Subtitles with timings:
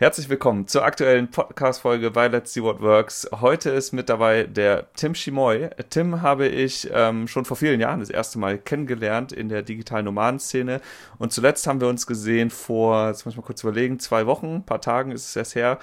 [0.00, 3.28] Herzlich willkommen zur aktuellen Podcast-Folge bei Let's See What Works.
[3.40, 5.70] Heute ist mit dabei der Tim Schimoy.
[5.90, 10.04] Tim habe ich ähm, schon vor vielen Jahren das erste Mal kennengelernt in der digitalen
[10.04, 10.80] Nomadenszene.
[11.18, 14.58] Und zuletzt haben wir uns gesehen vor, jetzt muss ich mal kurz überlegen, zwei Wochen,
[14.58, 15.80] ein paar Tagen ist es erst her,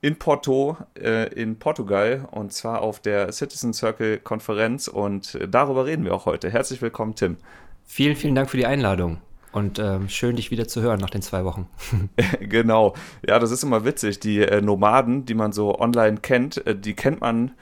[0.00, 4.88] in Porto äh, in Portugal und zwar auf der Citizen Circle Konferenz.
[4.88, 6.48] Und äh, darüber reden wir auch heute.
[6.48, 7.36] Herzlich willkommen, Tim.
[7.84, 9.18] Vielen, vielen Dank für die Einladung.
[9.52, 11.68] Und ähm, schön, dich wieder zu hören nach den zwei Wochen.
[12.40, 12.94] genau.
[13.26, 14.20] Ja, das ist immer witzig.
[14.20, 17.52] Die äh, Nomaden, die man so online kennt, äh, die kennt man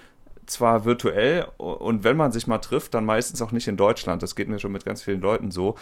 [0.47, 4.23] zwar virtuell und wenn man sich mal trifft, dann meistens auch nicht in Deutschland.
[4.23, 5.77] Das geht mir schon mit ganz vielen Leuten so.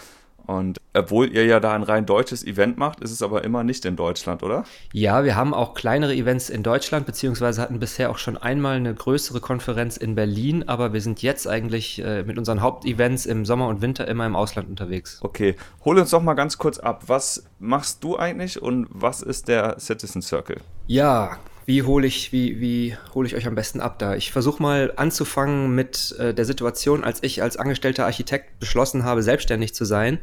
[0.46, 3.84] Und obwohl ihr ja da ein rein deutsches Event macht, ist es aber immer nicht
[3.84, 4.64] in Deutschland, oder?
[4.92, 8.94] Ja, wir haben auch kleinere Events in Deutschland, beziehungsweise hatten bisher auch schon einmal eine
[8.94, 13.68] größere Konferenz in Berlin, aber wir sind jetzt eigentlich äh, mit unseren Hauptevents im Sommer
[13.68, 15.18] und Winter immer im Ausland unterwegs.
[15.22, 17.04] Okay, hol uns doch mal ganz kurz ab.
[17.06, 20.58] Was machst du eigentlich und was ist der Citizen Circle?
[20.86, 24.14] Ja, wie hole ich, wie, wie hole ich euch am besten ab da?
[24.14, 29.22] Ich versuche mal anzufangen mit äh, der Situation, als ich als angestellter Architekt beschlossen habe,
[29.22, 30.18] selbstständig zu sein,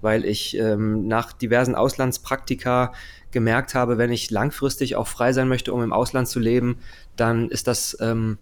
[0.00, 2.92] weil ich ähm, nach diversen Auslandspraktika
[3.30, 6.78] gemerkt habe, wenn ich langfristig auch frei sein möchte, um im Ausland zu leben,
[7.16, 8.38] dann ist das ähm,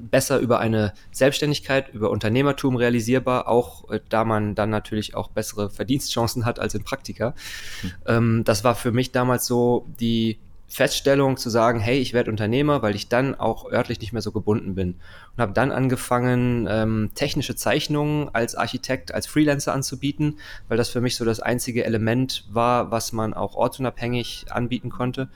[0.00, 5.70] besser über eine Selbstständigkeit, über Unternehmertum realisierbar, auch äh, da man dann natürlich auch bessere
[5.70, 7.34] Verdienstchancen hat als in Praktika.
[7.82, 7.90] Mhm.
[8.06, 10.38] Ähm, das war für mich damals so die
[10.72, 14.32] Feststellung zu sagen, hey, ich werde Unternehmer, weil ich dann auch örtlich nicht mehr so
[14.32, 14.94] gebunden bin.
[15.36, 21.02] Und habe dann angefangen, ähm, technische Zeichnungen als Architekt, als Freelancer anzubieten, weil das für
[21.02, 25.28] mich so das einzige Element war, was man auch ortsunabhängig anbieten konnte.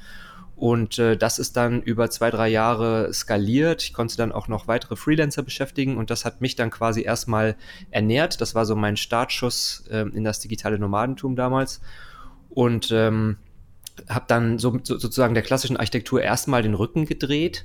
[0.56, 3.82] Und äh, das ist dann über zwei, drei Jahre skaliert.
[3.82, 7.56] Ich konnte dann auch noch weitere Freelancer beschäftigen und das hat mich dann quasi erstmal
[7.90, 8.40] ernährt.
[8.40, 11.82] Das war so mein Startschuss äh, in das digitale Nomadentum damals.
[12.48, 13.36] Und ähm,
[14.08, 17.64] habe dann so, so, sozusagen der klassischen Architektur erstmal den Rücken gedreht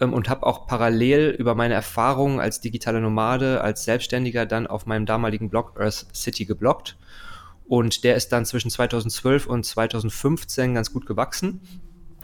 [0.00, 4.86] ähm, und habe auch parallel über meine Erfahrungen als digitale Nomade, als Selbstständiger dann auf
[4.86, 6.96] meinem damaligen Blog Earth City geblockt.
[7.66, 11.60] Und der ist dann zwischen 2012 und 2015 ganz gut gewachsen.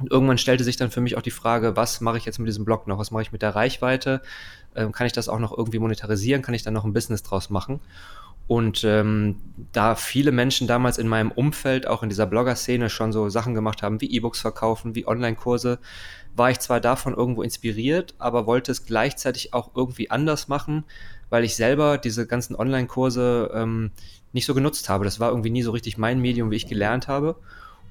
[0.01, 2.49] Und irgendwann stellte sich dann für mich auch die Frage, was mache ich jetzt mit
[2.49, 2.99] diesem Blog noch?
[2.99, 4.23] Was mache ich mit der Reichweite?
[4.75, 6.43] Ähm, kann ich das auch noch irgendwie monetarisieren?
[6.43, 7.81] Kann ich dann noch ein Business draus machen?
[8.47, 9.37] Und ähm,
[9.73, 13.83] da viele Menschen damals in meinem Umfeld, auch in dieser Blogger-Szene, schon so Sachen gemacht
[13.83, 15.79] haben, wie E-Books verkaufen, wie Online-Kurse,
[16.37, 20.85] war ich zwar davon irgendwo inspiriert, aber wollte es gleichzeitig auch irgendwie anders machen,
[21.31, 23.93] weil ich selber diese ganzen Online-Kurse ähm,
[24.33, 25.05] nicht so genutzt habe.
[25.05, 27.37] Das war irgendwie nie so richtig mein Medium, wie ich gelernt habe.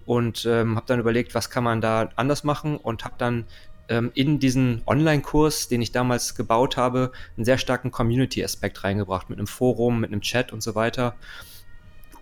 [0.06, 3.46] Und ähm, habe dann überlegt, was kann man da anders machen und habe dann
[3.90, 9.40] ähm, in diesen Online-Kurs, den ich damals gebaut habe, einen sehr starken Community-Aspekt reingebracht, mit
[9.40, 11.16] einem Forum, mit einem Chat und so weiter.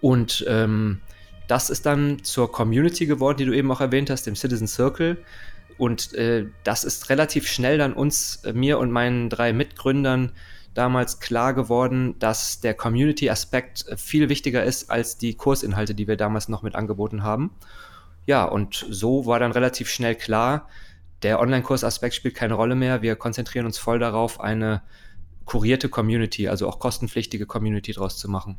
[0.01, 1.01] Und ähm,
[1.47, 5.17] das ist dann zur Community geworden, die du eben auch erwähnt hast, dem Citizen Circle.
[5.77, 10.31] Und äh, das ist relativ schnell dann uns, äh, mir und meinen drei Mitgründern
[10.73, 16.17] damals klar geworden, dass der Community-Aspekt äh, viel wichtiger ist als die Kursinhalte, die wir
[16.17, 17.51] damals noch mit angeboten haben.
[18.25, 20.69] Ja, und so war dann relativ schnell klar,
[21.23, 23.01] der Online-Kurs-Aspekt spielt keine Rolle mehr.
[23.01, 24.81] Wir konzentrieren uns voll darauf, eine
[25.45, 28.57] kurierte Community, also auch kostenpflichtige Community draus zu machen.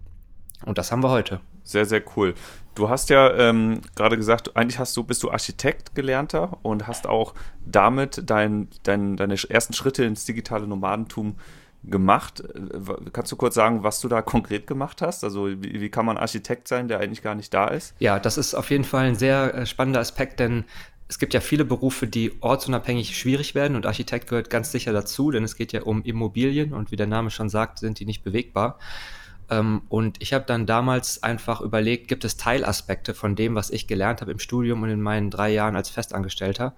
[0.65, 1.41] Und das haben wir heute.
[1.65, 2.34] Sehr, sehr cool.
[2.75, 7.06] Du hast ja ähm, gerade gesagt, eigentlich hast du, bist du Architekt gelernter und hast
[7.06, 7.34] auch
[7.65, 11.37] damit dein, dein, deine ersten Schritte ins digitale Nomadentum
[11.84, 12.43] gemacht.
[13.12, 15.25] Kannst du kurz sagen, was du da konkret gemacht hast?
[15.25, 17.94] Also wie, wie, kann man Architekt sein, der eigentlich gar nicht da ist?
[17.99, 20.65] Ja, das ist auf jeden Fall ein sehr äh, spannender Aspekt, denn
[21.12, 25.31] es gibt ja viele Berufe, die ortsunabhängig schwierig werden und Architekt gehört ganz sicher dazu,
[25.31, 28.25] denn es geht ja um Immobilien und wie der Name schon sagt, sind die nicht
[28.25, 28.78] bewegbar.
[29.50, 33.87] Ähm, und ich habe dann damals einfach überlegt, gibt es Teilaspekte von dem, was ich
[33.87, 36.75] gelernt habe im Studium und in meinen drei Jahren als Festangestellter,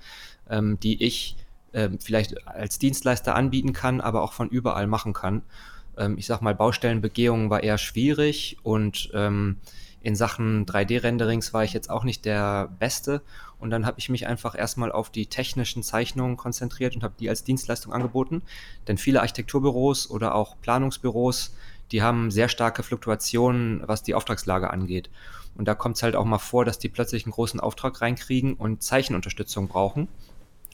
[0.50, 1.36] ähm, die ich
[1.72, 5.42] ähm, vielleicht als Dienstleister anbieten kann, aber auch von überall machen kann.
[6.16, 9.12] ich sag mal, Baustellenbegehungen war eher schwierig und
[10.04, 13.22] in Sachen 3D-Renderings war ich jetzt auch nicht der Beste.
[13.58, 17.30] Und dann habe ich mich einfach erstmal auf die technischen Zeichnungen konzentriert und habe die
[17.30, 18.42] als Dienstleistung angeboten.
[18.86, 21.54] Denn viele Architekturbüros oder auch Planungsbüros,
[21.90, 25.08] die haben sehr starke Fluktuationen, was die Auftragslage angeht.
[25.56, 28.54] Und da kommt es halt auch mal vor, dass die plötzlich einen großen Auftrag reinkriegen
[28.54, 30.08] und Zeichenunterstützung brauchen.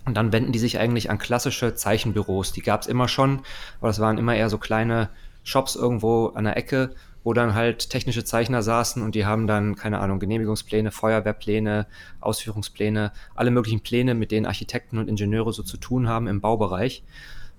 [0.07, 2.51] Und dann wenden die sich eigentlich an klassische Zeichenbüros.
[2.51, 3.43] Die gab es immer schon,
[3.79, 5.09] aber das waren immer eher so kleine
[5.45, 9.77] Shops irgendwo an der Ecke wo dann halt technische Zeichner saßen und die haben dann,
[9.77, 11.87] keine Ahnung, Genehmigungspläne, Feuerwehrpläne,
[12.21, 17.05] Ausführungspläne, alle möglichen Pläne, mit denen Architekten und Ingenieure so zu tun haben im Baubereich,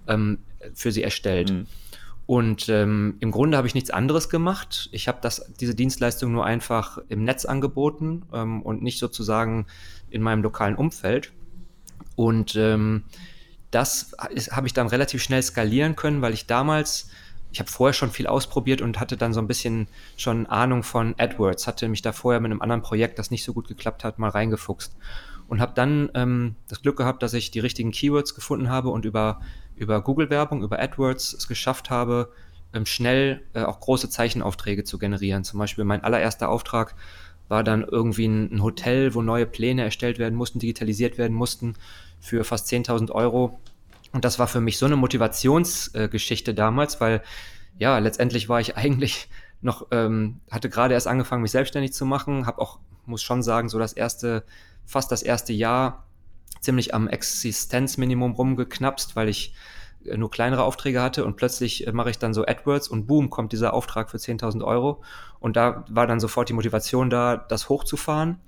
[0.08, 0.40] ähm,
[0.74, 1.52] für sie erstellt.
[1.52, 1.68] Mhm.
[2.25, 4.90] Und ähm, im Grunde habe ich nichts anderes gemacht.
[4.94, 9.66] Ich habe das, diese Dienstleistung nur einfach im Netz angeboten ähm, und nicht sozusagen
[10.10, 11.34] in meinem lokalen Umfeld.
[12.16, 13.04] Und ähm,
[13.69, 14.13] das
[14.52, 17.10] habe ich dann relativ schnell skalieren können, weil ich damals,
[17.51, 19.88] ich habe vorher schon viel ausprobiert und hatte dann so ein bisschen
[20.18, 23.53] schon Ahnung von AdWords, hatte mich da vorher mit einem anderen Projekt, das nicht so
[23.53, 24.95] gut geklappt hat, mal reingefuchst.
[25.48, 29.03] Und habe dann ähm, das Glück gehabt, dass ich die richtigen Keywords gefunden habe und
[29.03, 29.42] über
[29.81, 32.31] über Google-Werbung, über AdWords es geschafft habe,
[32.74, 35.44] ähm, schnell äh, auch große Zeichenaufträge zu generieren.
[35.44, 36.95] Zum Beispiel mein allererster Auftrag
[37.48, 41.74] war dann irgendwie ein, ein Hotel, wo neue Pläne erstellt werden mussten, digitalisiert werden mussten
[42.19, 43.59] für fast 10.000 Euro.
[44.12, 47.22] Und das war für mich so eine Motivationsgeschichte äh, damals, weil
[47.78, 49.30] ja, letztendlich war ich eigentlich
[49.62, 53.69] noch, ähm, hatte gerade erst angefangen, mich selbstständig zu machen, habe auch, muss schon sagen,
[53.69, 54.44] so das erste,
[54.86, 56.06] fast das erste Jahr
[56.60, 59.54] ziemlich am Existenzminimum rumgeknapst, weil ich
[60.06, 63.30] äh, nur kleinere Aufträge hatte und plötzlich äh, mache ich dann so AdWords und boom,
[63.30, 65.04] kommt dieser Auftrag für 10.000 Euro.
[65.40, 68.40] Und da war dann sofort die Motivation da, das hochzufahren.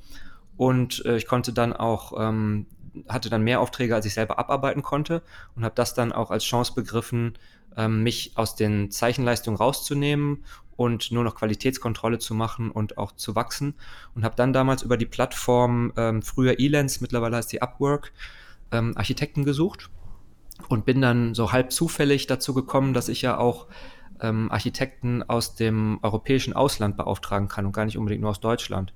[0.58, 2.68] Und äh, ich konnte dann auch, ähm,
[3.08, 5.22] hatte dann mehr Aufträge, als ich selber abarbeiten konnte
[5.56, 7.34] und habe das dann auch als Chance begriffen,
[7.76, 10.44] ähm, mich aus den Zeichenleistungen rauszunehmen
[10.76, 13.76] und nur noch Qualitätskontrolle zu machen und auch zu wachsen.
[14.16, 18.12] Und habe dann damals über die Plattform, ähm, früher Elance, mittlerweile heißt die Upwork,
[18.72, 19.90] ähm, Architekten gesucht
[20.70, 23.68] und bin dann so halb zufällig dazu gekommen, dass ich ja auch
[24.20, 28.94] ähm, Architekten aus dem europäischen Ausland beauftragen kann und gar nicht unbedingt nur aus Deutschland.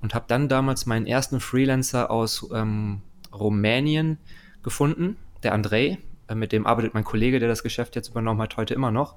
[0.00, 3.02] Und habe dann damals meinen ersten Freelancer aus ähm,
[3.32, 4.18] Rumänien
[4.62, 5.98] gefunden, der Andrei,
[6.28, 9.16] äh, mit dem arbeitet mein Kollege, der das Geschäft jetzt übernommen hat, heute immer noch.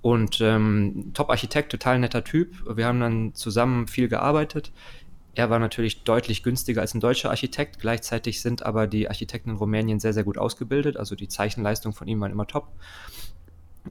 [0.00, 2.76] Und ähm, Top-Architekt, total netter Typ.
[2.76, 4.72] Wir haben dann zusammen viel gearbeitet.
[5.34, 7.80] Er war natürlich deutlich günstiger als ein deutscher Architekt.
[7.80, 10.96] Gleichzeitig sind aber die Architekten in Rumänien sehr, sehr gut ausgebildet.
[10.96, 12.68] Also die Zeichenleistungen von ihm waren immer top.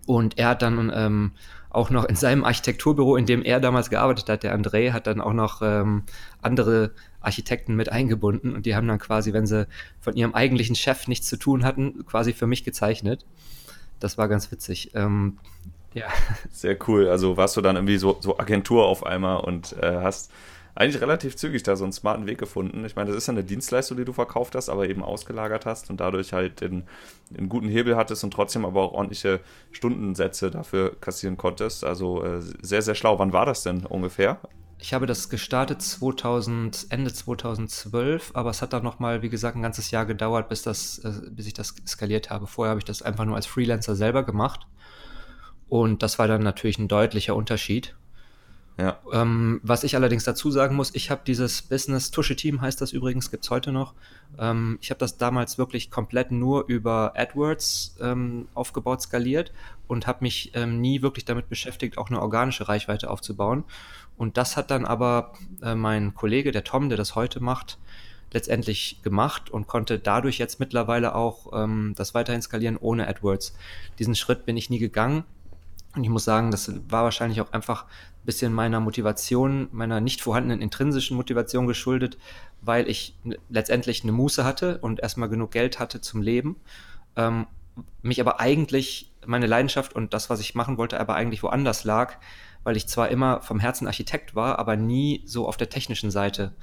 [0.07, 1.31] Und er hat dann ähm,
[1.69, 5.21] auch noch in seinem Architekturbüro, in dem er damals gearbeitet hat, der André, hat dann
[5.21, 6.03] auch noch ähm,
[6.41, 6.91] andere
[7.23, 9.67] Architekten mit eingebunden und die haben dann quasi, wenn sie
[9.99, 13.25] von ihrem eigentlichen Chef nichts zu tun hatten, quasi für mich gezeichnet.
[13.99, 14.91] Das war ganz witzig.
[14.93, 15.39] Ähm,
[15.93, 16.07] ja.
[16.51, 17.07] Sehr cool.
[17.07, 20.31] Also warst du dann irgendwie so, so Agentur auf einmal und äh, hast
[20.75, 22.83] eigentlich relativ zügig da so einen smarten Weg gefunden.
[22.83, 25.91] Ich meine, das ist ja eine Dienstleistung, die du verkauft hast, aber eben ausgelagert hast
[25.91, 26.83] und dadurch halt den,
[27.29, 29.39] den guten Hebel hattest und trotzdem aber auch ordentliche
[29.71, 31.83] Stundensätze dafür kassieren konntest.
[31.83, 33.19] Also äh, sehr, sehr schlau.
[33.19, 34.39] Wann war das denn ungefähr?
[34.83, 39.61] Ich habe das gestartet 2000, Ende 2012, aber es hat dann nochmal, wie gesagt, ein
[39.61, 42.47] ganzes Jahr gedauert, bis, das, äh, bis ich das skaliert habe.
[42.47, 44.67] Vorher habe ich das einfach nur als Freelancer selber gemacht.
[45.69, 47.95] Und das war dann natürlich ein deutlicher Unterschied.
[48.77, 48.99] Ja.
[49.11, 52.91] Ähm, was ich allerdings dazu sagen muss, ich habe dieses Business Tusche Team heißt das
[52.91, 53.93] übrigens, gibt es heute noch.
[54.39, 59.51] Ähm, ich habe das damals wirklich komplett nur über AdWords ähm, aufgebaut, skaliert
[59.87, 63.63] und habe mich ähm, nie wirklich damit beschäftigt, auch eine organische Reichweite aufzubauen.
[64.17, 67.77] Und das hat dann aber äh, mein Kollege, der Tom, der das heute macht,
[68.31, 73.55] letztendlich gemacht und konnte dadurch jetzt mittlerweile auch ähm, das weiterhin skalieren ohne AdWords.
[73.99, 75.23] Diesen Schritt bin ich nie gegangen.
[75.95, 80.21] Und ich muss sagen, das war wahrscheinlich auch einfach ein bisschen meiner Motivation, meiner nicht
[80.21, 82.17] vorhandenen intrinsischen Motivation geschuldet,
[82.61, 83.17] weil ich
[83.49, 86.55] letztendlich eine Muße hatte und erstmal genug Geld hatte zum Leben.
[87.15, 87.45] Ähm,
[88.01, 92.17] mich aber eigentlich, meine Leidenschaft und das, was ich machen wollte, aber eigentlich woanders lag
[92.63, 96.53] weil ich zwar immer vom Herzen Architekt war, aber nie so auf der technischen Seite,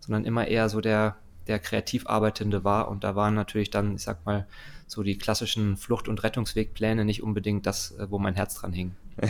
[0.00, 1.16] sondern immer eher so der,
[1.46, 2.88] der kreativ Arbeitende war.
[2.88, 4.46] Und da waren natürlich dann, ich sag mal,
[4.90, 8.94] so die klassischen Flucht- und Rettungswegpläne nicht unbedingt das, äh, wo mein Herz dran hing.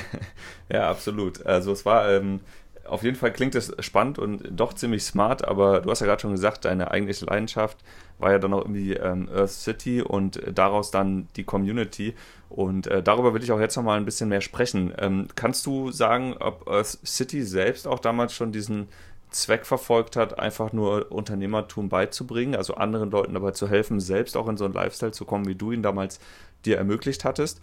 [0.69, 1.45] ja, absolut.
[1.45, 2.40] Also es war ähm,
[2.85, 6.21] auf jeden Fall klingt es spannend und doch ziemlich smart, aber du hast ja gerade
[6.21, 7.79] schon gesagt, deine eigentliche Leidenschaft
[8.19, 12.14] war ja dann auch irgendwie ähm, Earth City und daraus dann die Community.
[12.49, 14.93] Und äh, darüber will ich auch jetzt nochmal ein bisschen mehr sprechen.
[14.99, 18.88] Ähm, kannst du sagen, ob Earth City selbst auch damals schon diesen
[19.30, 24.49] Zweck verfolgt hat, einfach nur Unternehmertum beizubringen, also anderen Leuten dabei zu helfen, selbst auch
[24.49, 26.20] in so einen Lifestyle zu kommen, wie du ihn damals
[26.64, 27.60] dir ermöglicht hattest?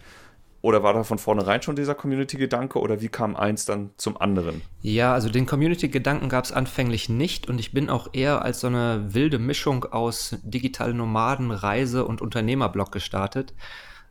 [0.60, 4.62] Oder war da von vornherein schon dieser Community-Gedanke oder wie kam eins dann zum anderen?
[4.82, 8.66] Ja, also den Community-Gedanken gab es anfänglich nicht und ich bin auch eher als so
[8.66, 13.54] eine wilde Mischung aus digitalen Nomaden, Reise und Unternehmerblog gestartet.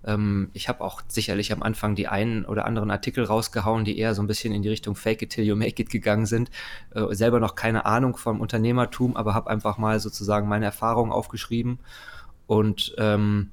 [0.08, 4.16] Ähm, ich habe auch sicherlich am Anfang die einen oder anderen Artikel rausgehauen, die eher
[4.16, 6.50] so ein bisschen in die Richtung Fake it till you make it gegangen sind.
[6.96, 11.80] Äh, selber noch keine Ahnung vom Unternehmertum, aber habe einfach mal sozusagen meine Erfahrungen aufgeschrieben
[12.48, 13.52] und ähm,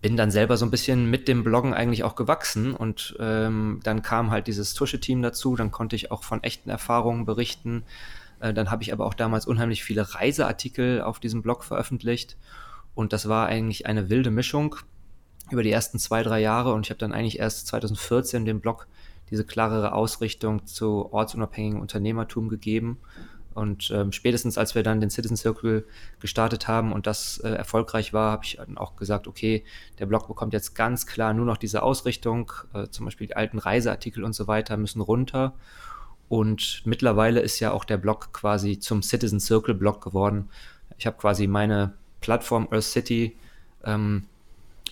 [0.00, 4.02] bin dann selber so ein bisschen mit dem Bloggen eigentlich auch gewachsen und ähm, dann
[4.02, 7.84] kam halt dieses Tusche-Team dazu, dann konnte ich auch von echten Erfahrungen berichten.
[8.40, 12.36] Äh, dann habe ich aber auch damals unheimlich viele Reiseartikel auf diesem Blog veröffentlicht
[12.94, 14.76] und das war eigentlich eine wilde Mischung.
[15.50, 18.86] Über die ersten zwei, drei Jahre und ich habe dann eigentlich erst 2014 dem Blog
[19.30, 22.98] diese klarere Ausrichtung zu ortsunabhängigen Unternehmertum gegeben.
[23.54, 25.84] Und ähm, spätestens als wir dann den Citizen Circle
[26.20, 29.64] gestartet haben und das äh, erfolgreich war, habe ich dann auch gesagt, okay,
[29.98, 33.58] der Blog bekommt jetzt ganz klar nur noch diese Ausrichtung, äh, zum Beispiel die alten
[33.58, 35.54] Reiseartikel und so weiter müssen runter.
[36.28, 40.50] Und mittlerweile ist ja auch der Blog quasi zum Citizen Circle Blog geworden.
[40.96, 43.36] Ich habe quasi meine Plattform Earth City
[43.84, 44.26] ähm,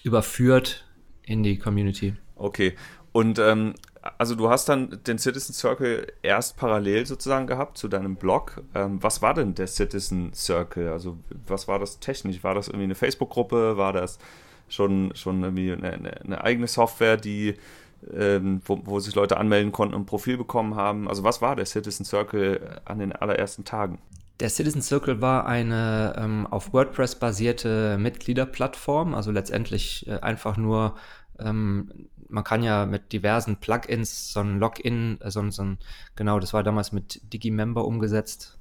[0.06, 0.86] überführt
[1.22, 2.14] in die Community.
[2.36, 2.74] Okay.
[3.12, 3.74] Und ähm,
[4.18, 8.62] also du hast dann den Citizen Circle erst parallel sozusagen gehabt zu deinem Blog.
[8.74, 10.90] Ähm, was war denn der Citizen Circle?
[10.90, 12.44] Also was war das technisch?
[12.44, 13.76] War das irgendwie eine Facebook-Gruppe?
[13.76, 14.18] War das
[14.68, 17.54] schon, schon irgendwie eine, eine eigene Software, die
[18.14, 21.08] ähm, wo, wo, sich Leute anmelden konnten und ein Profil bekommen haben?
[21.08, 23.98] Also was war der Citizen Circle an den allerersten Tagen?
[24.40, 30.96] Der Citizen Circle war eine ähm, auf WordPress basierte Mitgliederplattform, also letztendlich äh, einfach nur
[31.38, 35.78] ähm, man kann ja mit diversen Plugins so ein Login, äh, so, so ein,
[36.14, 38.58] genau, das war damals mit Digimember umgesetzt,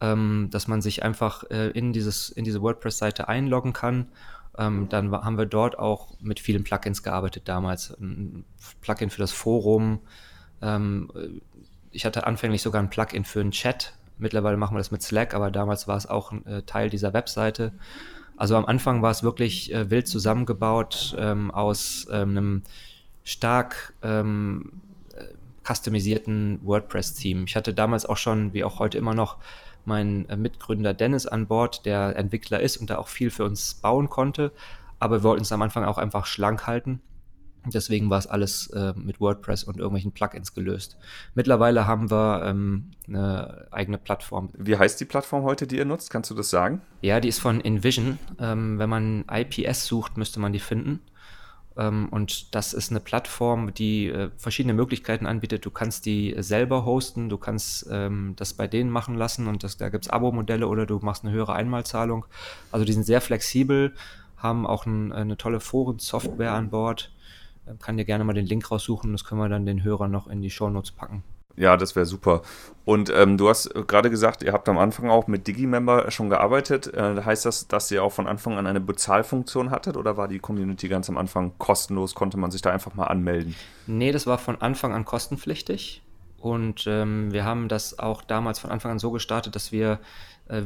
[0.00, 4.08] ähm, dass man sich einfach äh, in, dieses, in diese WordPress-Seite einloggen kann.
[4.58, 7.90] Ähm, dann haben wir dort auch mit vielen Plugins gearbeitet damals.
[8.00, 8.44] Ein
[8.80, 10.00] Plugin für das Forum.
[10.60, 11.40] Ähm,
[11.90, 13.94] ich hatte anfänglich sogar ein Plugin für einen Chat.
[14.20, 17.72] Mittlerweile machen wir das mit Slack, aber damals war es auch äh, Teil dieser Webseite.
[18.36, 22.62] Also am Anfang war es wirklich äh, wild zusammengebaut ähm, aus ähm, einem
[23.22, 24.72] stark ähm,
[25.14, 25.24] äh,
[25.66, 27.44] customisierten WordPress-Theme.
[27.46, 29.36] Ich hatte damals auch schon, wie auch heute immer noch,
[29.84, 33.74] meinen äh, Mitgründer Dennis an Bord, der Entwickler ist und da auch viel für uns
[33.74, 34.52] bauen konnte.
[34.98, 37.00] Aber wir wollten es am Anfang auch einfach schlank halten.
[37.66, 40.96] Deswegen war es alles äh, mit WordPress und irgendwelchen Plugins gelöst.
[41.34, 44.48] Mittlerweile haben wir ähm, eine eigene Plattform.
[44.56, 46.10] Wie heißt die Plattform heute, die ihr nutzt?
[46.10, 46.80] Kannst du das sagen?
[47.02, 48.18] Ja, die ist von InVision.
[48.38, 51.00] Ähm, wenn man IPS sucht, müsste man die finden.
[51.76, 55.64] Ähm, und das ist eine Plattform, die äh, verschiedene Möglichkeiten anbietet.
[55.64, 59.76] Du kannst die selber hosten, du kannst ähm, das bei denen machen lassen und das,
[59.76, 62.26] da gibt es Abo-Modelle oder du machst eine höhere Einmalzahlung.
[62.72, 63.94] Also die sind sehr flexibel,
[64.36, 67.12] haben auch ein, eine tolle Forensoftware an Bord.
[67.70, 70.26] Äh, kann dir gerne mal den Link raussuchen, das können wir dann den Hörern noch
[70.26, 71.22] in die Shownotes packen.
[71.56, 72.42] Ja, das wäre super.
[72.84, 76.92] Und ähm, du hast gerade gesagt, ihr habt am Anfang auch mit Digimember schon gearbeitet.
[76.94, 80.38] Äh, heißt das, dass ihr auch von Anfang an eine Bezahlfunktion hattet oder war die
[80.38, 82.14] Community ganz am Anfang kostenlos?
[82.14, 83.54] Konnte man sich da einfach mal anmelden?
[83.86, 86.02] Nee, das war von Anfang an kostenpflichtig.
[86.38, 89.98] Und ähm, wir haben das auch damals von Anfang an so gestartet, dass wir äh,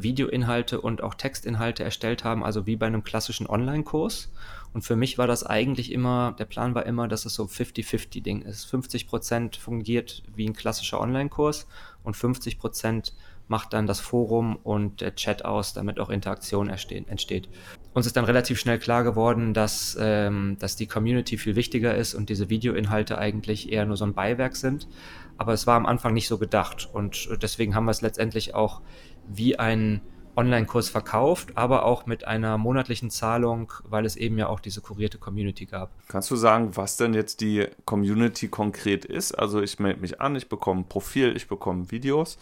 [0.03, 4.33] Videoinhalte und auch Textinhalte erstellt haben, also wie bei einem klassischen Online-Kurs.
[4.73, 8.43] Und für mich war das eigentlich immer, der Plan war immer, dass es so 50-50-Ding
[8.43, 8.65] ist.
[8.65, 11.67] 50 Prozent fungiert wie ein klassischer Online-Kurs
[12.03, 13.15] und 50 Prozent
[13.47, 17.49] macht dann das Forum und der Chat aus, damit auch Interaktion entsteht.
[17.93, 22.15] Uns ist dann relativ schnell klar geworden, dass, ähm, dass die Community viel wichtiger ist
[22.15, 24.89] und diese Videoinhalte eigentlich eher nur so ein Beiwerk sind.
[25.37, 28.81] Aber es war am Anfang nicht so gedacht und deswegen haben wir es letztendlich auch
[29.29, 30.01] wie ein
[30.37, 35.19] Online-Kurs verkauft, aber auch mit einer monatlichen Zahlung, weil es eben ja auch diese kurierte
[35.19, 35.91] Community gab.
[36.09, 39.33] Kannst du sagen, was denn jetzt die Community konkret ist?
[39.33, 42.37] Also ich melde mich an, ich bekomme ein Profil, ich bekomme Videos.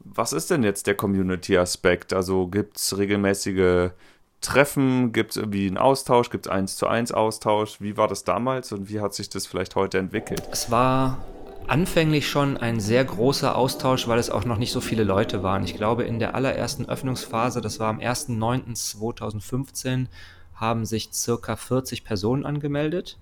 [0.00, 2.12] Was ist denn jetzt der Community-Aspekt?
[2.12, 3.90] Also gibt es regelmäßige
[4.40, 5.12] Treffen?
[5.12, 6.30] Gibt es irgendwie einen Austausch?
[6.30, 7.80] Gibt es eins zu eins Austausch?
[7.80, 10.42] Wie war das damals und wie hat sich das vielleicht heute entwickelt?
[10.52, 11.18] Es war
[11.68, 15.64] anfänglich schon ein sehr großer Austausch, weil es auch noch nicht so viele Leute waren.
[15.64, 20.06] Ich glaube, in der allerersten Öffnungsphase, das war am 1.9.2015,
[20.54, 23.18] haben sich circa 40 Personen angemeldet.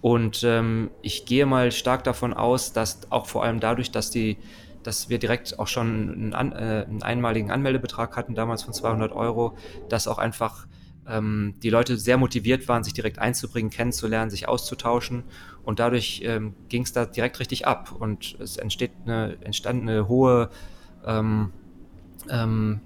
[0.00, 4.38] Und ähm, ich gehe mal stark davon aus, dass auch vor allem dadurch, dass die
[4.86, 9.56] dass wir direkt auch schon einen, äh, einen einmaligen Anmeldebetrag hatten, damals von 200 Euro,
[9.88, 10.66] dass auch einfach
[11.08, 15.24] ähm, die Leute sehr motiviert waren, sich direkt einzubringen, kennenzulernen, sich auszutauschen.
[15.66, 17.92] Und dadurch ähm, ging es da direkt richtig ab.
[17.98, 20.48] Und es entsteht eine, entstand eine hohe
[21.04, 21.52] ähm,
[22.30, 22.80] ähm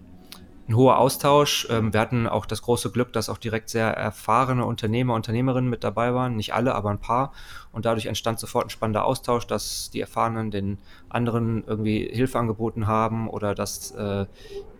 [0.71, 1.67] ein hoher Austausch.
[1.69, 5.83] Ähm, wir hatten auch das große Glück, dass auch direkt sehr erfahrene Unternehmer, Unternehmerinnen mit
[5.83, 6.37] dabei waren.
[6.37, 7.33] Nicht alle, aber ein paar.
[7.73, 12.87] Und dadurch entstand sofort ein spannender Austausch, dass die Erfahrenen den anderen irgendwie Hilfe angeboten
[12.87, 14.27] haben oder dass äh,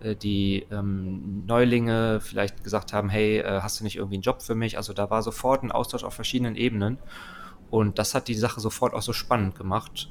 [0.01, 4.43] äh die ähm, Neulinge vielleicht gesagt haben, hey, äh, hast du nicht irgendwie einen Job
[4.43, 4.77] für mich?
[4.77, 6.99] Also da war sofort ein Austausch auf verschiedenen Ebenen.
[7.71, 10.11] Und das hat die Sache sofort auch so spannend gemacht.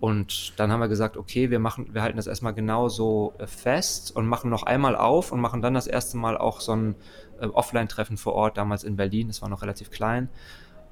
[0.00, 4.16] Und dann haben wir gesagt, okay, wir machen, wir halten das erstmal genauso äh, fest
[4.16, 6.94] und machen noch einmal auf und machen dann das erste Mal auch so ein
[7.38, 10.30] äh, Offline-Treffen vor Ort, damals in Berlin, das war noch relativ klein.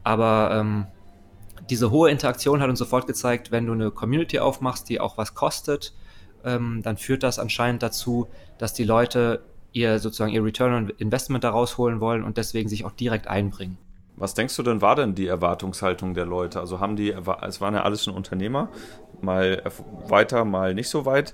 [0.02, 0.86] Aber ähm,
[1.70, 5.34] diese hohe Interaktion hat uns sofort gezeigt, wenn du eine Community aufmachst, die auch was
[5.34, 5.94] kostet,
[6.44, 11.44] ähm, dann führt das anscheinend dazu, dass die Leute ihr sozusagen ihr Return on Investment
[11.44, 13.78] daraus holen wollen und deswegen sich auch direkt einbringen.
[14.18, 16.60] Was denkst du denn, war denn die Erwartungshaltung der Leute?
[16.60, 18.68] Also haben die, es waren ja alles schon Unternehmer,
[19.20, 19.62] mal
[20.08, 21.32] weiter, mal nicht so weit.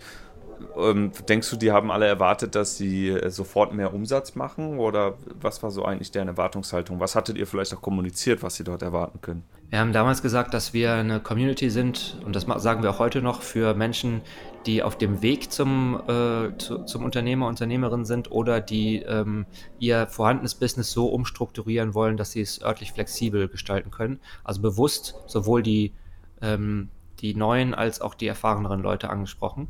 [0.77, 4.79] Ähm, denkst du, die haben alle erwartet, dass sie äh, sofort mehr Umsatz machen?
[4.79, 7.01] Oder was war so eigentlich deren Erwartungshaltung?
[7.01, 9.45] Was hattet ihr vielleicht auch kommuniziert, was sie dort erwarten können?
[9.71, 13.23] Wir haben damals gesagt, dass wir eine Community sind, und das sagen wir auch heute
[13.23, 14.23] noch, für Menschen,
[14.67, 19.47] die auf dem Weg zum, äh, zu, zum Unternehmer, Unternehmerin sind oder die ähm,
[19.79, 24.21] ihr vorhandenes Business so umstrukturieren wollen, dass sie es örtlich flexibel gestalten können.
[24.43, 25.93] Also bewusst sowohl die,
[26.41, 26.89] ähm,
[27.21, 29.69] die neuen als auch die erfahreneren Leute angesprochen.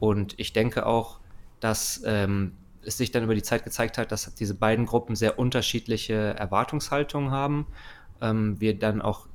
[0.00, 1.20] Und ich denke auch,
[1.60, 5.38] dass ähm, es sich dann über die Zeit gezeigt hat, dass diese beiden Gruppen sehr
[5.38, 7.66] unterschiedliche Erwartungshaltungen haben.
[8.20, 9.28] Ähm, wir dann auch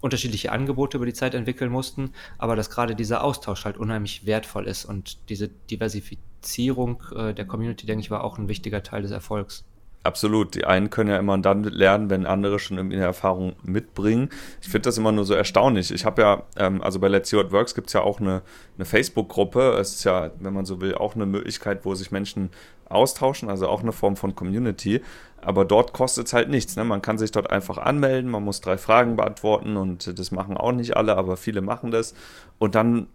[0.00, 4.66] unterschiedliche Angebote über die Zeit entwickeln mussten, aber dass gerade dieser Austausch halt unheimlich wertvoll
[4.66, 9.10] ist und diese Diversifizierung äh, der Community, denke ich, war auch ein wichtiger Teil des
[9.10, 9.64] Erfolgs.
[10.02, 10.54] Absolut.
[10.54, 14.30] Die einen können ja immer dann lernen, wenn andere schon irgendwie eine Erfahrung mitbringen.
[14.62, 15.90] Ich finde das immer nur so erstaunlich.
[15.90, 18.40] Ich habe ja, ähm, also bei Let's See What Works gibt es ja auch eine,
[18.76, 19.76] eine Facebook-Gruppe.
[19.78, 22.48] Es ist ja, wenn man so will, auch eine Möglichkeit, wo sich Menschen
[22.88, 25.02] austauschen, also auch eine Form von Community.
[25.42, 26.76] Aber dort kostet es halt nichts.
[26.76, 26.84] Ne?
[26.84, 30.72] Man kann sich dort einfach anmelden, man muss drei Fragen beantworten und das machen auch
[30.72, 32.14] nicht alle, aber viele machen das.
[32.58, 33.06] Und dann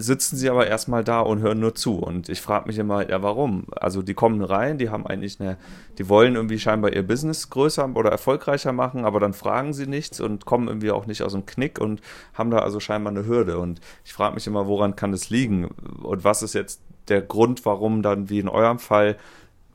[0.00, 1.96] sitzen sie aber erstmal da und hören nur zu.
[1.98, 3.66] Und ich frage mich immer, ja, warum?
[3.72, 5.56] Also die kommen rein, die haben eigentlich eine,
[5.98, 10.20] die wollen irgendwie scheinbar ihr Business größer oder erfolgreicher machen, aber dann fragen sie nichts
[10.20, 12.00] und kommen irgendwie auch nicht aus dem Knick und
[12.34, 13.58] haben da also scheinbar eine Hürde.
[13.58, 15.66] Und ich frage mich immer, woran kann das liegen?
[16.02, 19.16] Und was ist jetzt der Grund, warum dann, wie in eurem Fall,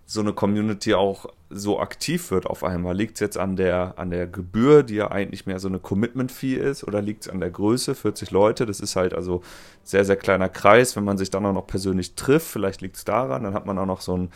[0.07, 2.95] so eine Community auch so aktiv wird auf einmal?
[2.95, 6.55] Liegt es jetzt an der, an der Gebühr, die ja eigentlich mehr so eine Commitment-Fee
[6.55, 8.65] ist, oder liegt es an der Größe, 40 Leute?
[8.65, 9.41] Das ist halt also
[9.83, 10.95] sehr, sehr kleiner Kreis.
[10.95, 13.77] Wenn man sich dann auch noch persönlich trifft, vielleicht liegt es daran, dann hat man
[13.79, 14.31] auch noch so ein,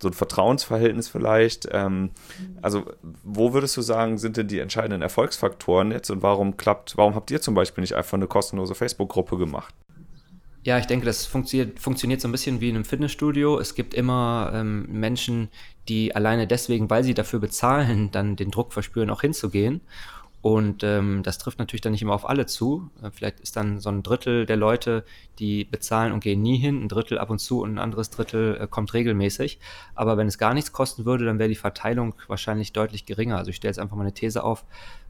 [0.00, 1.68] so ein Vertrauensverhältnis vielleicht.
[1.72, 2.10] Ähm,
[2.62, 2.84] also,
[3.24, 7.30] wo würdest du sagen, sind denn die entscheidenden Erfolgsfaktoren jetzt und warum klappt, warum habt
[7.32, 9.74] ihr zum Beispiel nicht einfach eine kostenlose Facebook-Gruppe gemacht?
[10.64, 13.58] Ja, ich denke, das funktioniert, funktioniert so ein bisschen wie in einem Fitnessstudio.
[13.58, 15.48] Es gibt immer ähm, Menschen,
[15.88, 19.80] die alleine deswegen, weil sie dafür bezahlen, dann den Druck verspüren, auch hinzugehen.
[20.40, 22.90] Und ähm, das trifft natürlich dann nicht immer auf alle zu.
[23.02, 25.04] Äh, vielleicht ist dann so ein Drittel der Leute,
[25.40, 28.56] die bezahlen und gehen nie hin, ein Drittel ab und zu und ein anderes Drittel
[28.60, 29.58] äh, kommt regelmäßig.
[29.96, 33.36] Aber wenn es gar nichts kosten würde, dann wäre die Verteilung wahrscheinlich deutlich geringer.
[33.36, 34.64] Also ich stelle jetzt einfach mal eine These auf,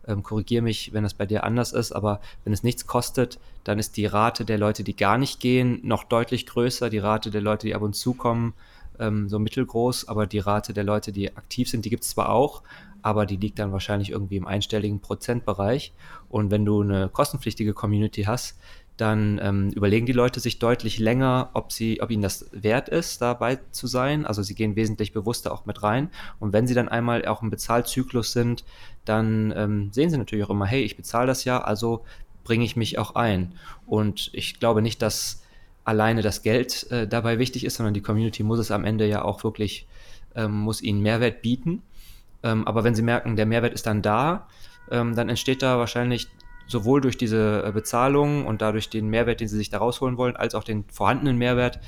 [0.06, 3.78] ähm, korrigiere mich, wenn das bei dir anders ist, aber wenn es nichts kostet, dann
[3.78, 6.88] ist die Rate der Leute, die gar nicht gehen, noch deutlich größer.
[6.88, 8.54] Die Rate der Leute, die ab und zu kommen,
[8.98, 12.30] ähm, so mittelgroß, aber die Rate der Leute, die aktiv sind, die gibt es zwar
[12.30, 12.62] auch,
[13.02, 15.92] aber die liegt dann wahrscheinlich irgendwie im einstelligen Prozentbereich.
[16.28, 18.58] Und wenn du eine kostenpflichtige Community hast,
[18.98, 23.22] dann ähm, überlegen die Leute sich deutlich länger, ob sie, ob ihnen das wert ist,
[23.22, 24.26] dabei zu sein.
[24.26, 26.10] Also sie gehen wesentlich bewusster auch mit rein.
[26.40, 28.64] Und wenn sie dann einmal auch im Bezahlzyklus sind,
[29.04, 32.04] dann ähm, sehen sie natürlich auch immer, hey, ich bezahle das ja, also
[32.42, 33.52] bringe ich mich auch ein.
[33.86, 35.42] Und ich glaube nicht, dass
[35.84, 39.22] alleine das Geld äh, dabei wichtig ist, sondern die Community muss es am Ende ja
[39.22, 39.86] auch wirklich,
[40.34, 41.82] ähm, muss ihnen Mehrwert bieten.
[42.48, 44.48] Ähm, aber wenn sie merken, der Mehrwert ist dann da,
[44.90, 46.28] ähm, dann entsteht da wahrscheinlich
[46.66, 50.36] sowohl durch diese äh, Bezahlung und dadurch den Mehrwert, den sie sich da rausholen wollen,
[50.36, 51.78] als auch den vorhandenen Mehrwert,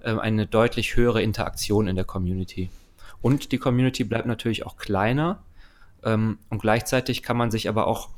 [0.00, 2.70] äh, eine deutlich höhere Interaktion in der Community.
[3.20, 5.42] Und die Community bleibt natürlich auch kleiner
[6.04, 8.08] ähm, und gleichzeitig kann man sich aber auch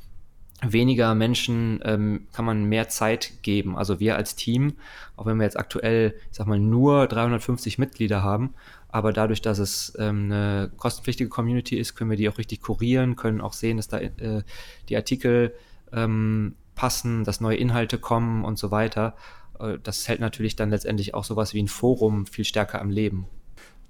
[0.61, 3.75] weniger Menschen ähm, kann man mehr Zeit geben.
[3.75, 4.73] Also wir als Team,
[5.15, 8.53] auch wenn wir jetzt aktuell, ich sag mal, nur 350 Mitglieder haben,
[8.91, 13.15] aber dadurch, dass es ähm, eine kostenpflichtige Community ist, können wir die auch richtig kurieren,
[13.15, 14.43] können auch sehen, dass da äh,
[14.89, 15.53] die Artikel
[15.93, 19.15] ähm, passen, dass neue Inhalte kommen und so weiter.
[19.59, 23.27] Äh, das hält natürlich dann letztendlich auch sowas wie ein Forum viel stärker am Leben.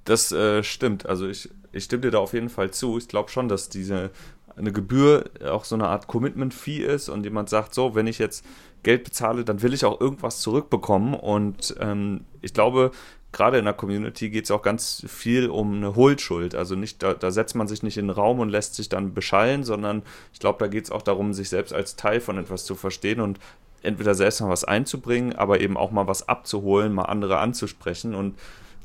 [0.06, 1.06] Das äh, stimmt.
[1.06, 2.98] Also ich, ich stimme dir da auf jeden Fall zu.
[2.98, 4.12] Ich glaube schon, dass diese
[4.56, 8.46] eine Gebühr auch so eine Art Commitment-Fee ist und jemand sagt, so, wenn ich jetzt
[8.84, 11.14] Geld bezahle, dann will ich auch irgendwas zurückbekommen.
[11.14, 12.92] Und ähm, ich glaube,
[13.32, 16.56] gerade in der Community geht es auch ganz viel um eine Hohlschuld.
[16.56, 19.14] Also nicht, da, da, setzt man sich nicht in den Raum und lässt sich dann
[19.14, 22.66] beschallen, sondern ich glaube, da geht es auch darum, sich selbst als Teil von etwas
[22.66, 23.40] zu verstehen und
[23.84, 28.38] entweder selbst mal was einzubringen, aber eben auch mal was abzuholen, mal andere anzusprechen und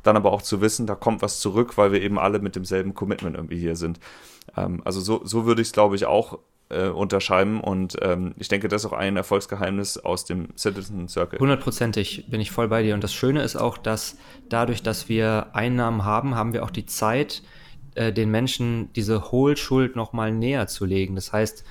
[0.03, 2.95] dann aber auch zu wissen, da kommt was zurück, weil wir eben alle mit demselben
[2.95, 3.99] Commitment irgendwie hier sind.
[4.57, 8.49] Ähm, also so, so würde ich es, glaube ich, auch äh, unterschreiben und ähm, ich
[8.49, 11.39] denke, das ist auch ein Erfolgsgeheimnis aus dem Citizen Circle.
[11.39, 14.17] Hundertprozentig bin ich voll bei dir und das Schöne ist auch, dass
[14.49, 17.43] dadurch, dass wir Einnahmen haben, haben wir auch die Zeit,
[17.95, 21.15] äh, den Menschen diese Hohlschuld nochmal näher zu legen.
[21.15, 21.65] Das heißt,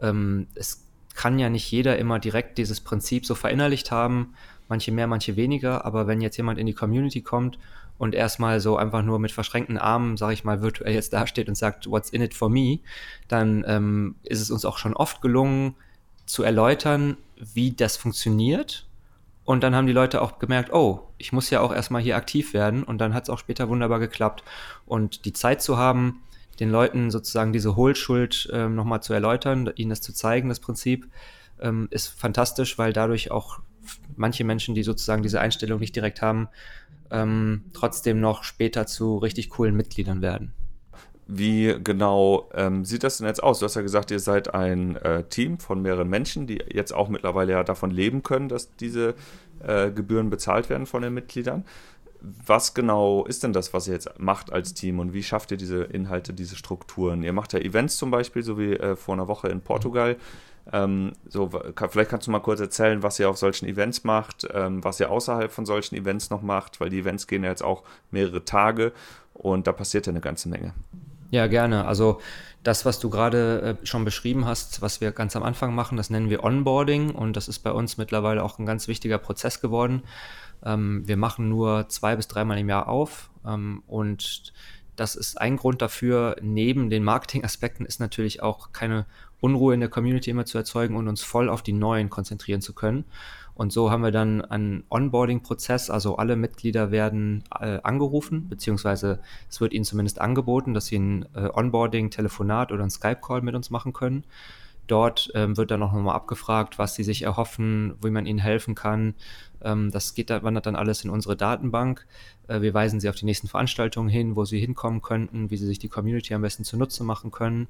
[0.00, 4.34] ähm, es kann ja nicht jeder immer direkt dieses Prinzip so verinnerlicht haben,
[4.68, 7.58] manche mehr, manche weniger, aber wenn jetzt jemand in die Community kommt
[7.98, 11.54] und erstmal so einfach nur mit verschränkten Armen, sage ich mal, virtuell jetzt dasteht und
[11.54, 12.80] sagt, what's in it for me,
[13.28, 15.74] dann ähm, ist es uns auch schon oft gelungen
[16.26, 18.86] zu erläutern, wie das funktioniert.
[19.44, 22.54] Und dann haben die Leute auch gemerkt, oh, ich muss ja auch erstmal hier aktiv
[22.54, 22.84] werden.
[22.84, 24.44] Und dann hat es auch später wunderbar geklappt.
[24.86, 26.22] Und die Zeit zu haben,
[26.60, 31.08] den Leuten sozusagen diese Hohlschuld ähm, nochmal zu erläutern, ihnen das zu zeigen, das Prinzip,
[31.60, 33.60] ähm, ist fantastisch, weil dadurch auch
[34.16, 36.48] manche Menschen, die sozusagen diese Einstellung nicht direkt haben,
[37.12, 40.52] ähm, trotzdem noch später zu richtig coolen Mitgliedern werden.
[41.28, 43.60] Wie genau ähm, sieht das denn jetzt aus?
[43.60, 47.08] Du hast ja gesagt, ihr seid ein äh, Team von mehreren Menschen, die jetzt auch
[47.08, 49.14] mittlerweile ja davon leben können, dass diese
[49.64, 51.64] äh, Gebühren bezahlt werden von den Mitgliedern.
[52.20, 55.56] Was genau ist denn das, was ihr jetzt macht als Team und wie schafft ihr
[55.56, 57.22] diese Inhalte, diese Strukturen?
[57.22, 60.16] Ihr macht ja Events zum Beispiel, so wie äh, vor einer Woche in Portugal.
[60.70, 61.50] Ähm, so,
[61.90, 65.10] vielleicht kannst du mal kurz erzählen, was ihr auf solchen Events macht, ähm, was ihr
[65.10, 68.92] außerhalb von solchen Events noch macht, weil die Events gehen ja jetzt auch mehrere Tage
[69.34, 70.72] und da passiert ja eine ganze Menge.
[71.30, 71.86] Ja, gerne.
[71.86, 72.20] Also
[72.62, 76.10] das, was du gerade äh, schon beschrieben hast, was wir ganz am Anfang machen, das
[76.10, 80.02] nennen wir Onboarding und das ist bei uns mittlerweile auch ein ganz wichtiger Prozess geworden.
[80.64, 84.52] Ähm, wir machen nur zwei bis dreimal im Jahr auf ähm, und
[84.94, 89.06] das ist ein Grund dafür, neben den Marketingaspekten ist natürlich auch keine
[89.42, 92.72] Unruhe in der Community immer zu erzeugen und uns voll auf die neuen konzentrieren zu
[92.72, 93.04] können.
[93.54, 99.60] Und so haben wir dann einen Onboarding-Prozess, also alle Mitglieder werden äh, angerufen, beziehungsweise es
[99.60, 103.92] wird ihnen zumindest angeboten, dass sie ein äh, Onboarding-Telefonat oder ein Skype-Call mit uns machen
[103.92, 104.24] können.
[104.86, 108.74] Dort ähm, wird dann auch nochmal abgefragt, was sie sich erhoffen, wie man ihnen helfen
[108.74, 109.14] kann.
[109.60, 112.06] Ähm, das geht, wandert dann alles in unsere Datenbank.
[112.48, 115.66] Äh, wir weisen sie auf die nächsten Veranstaltungen hin, wo sie hinkommen könnten, wie sie
[115.66, 117.68] sich die Community am besten zunutze machen können.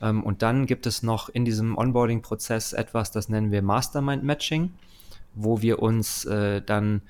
[0.00, 4.72] Ähm, und dann gibt es noch in diesem Onboarding-Prozess etwas, das nennen wir Mastermind-Matching,
[5.34, 7.02] wo wir uns äh, dann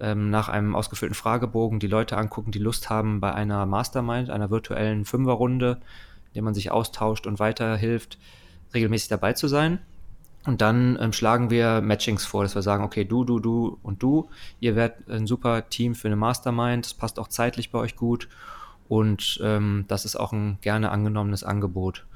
[0.00, 4.50] ähm, nach einem ausgefüllten Fragebogen die Leute angucken, die Lust haben, bei einer Mastermind, einer
[4.50, 5.80] virtuellen Fünferrunde,
[6.28, 8.18] in der man sich austauscht und weiterhilft,
[8.74, 9.78] regelmäßig dabei zu sein.
[10.46, 14.02] Und dann ähm, schlagen wir Matchings vor, dass wir sagen, okay, du, du, du und
[14.02, 14.30] du,
[14.60, 18.28] ihr werdet ein super Team für eine Mastermind, das passt auch zeitlich bei euch gut
[18.88, 22.06] und ähm, das ist auch ein gerne angenommenes Angebot.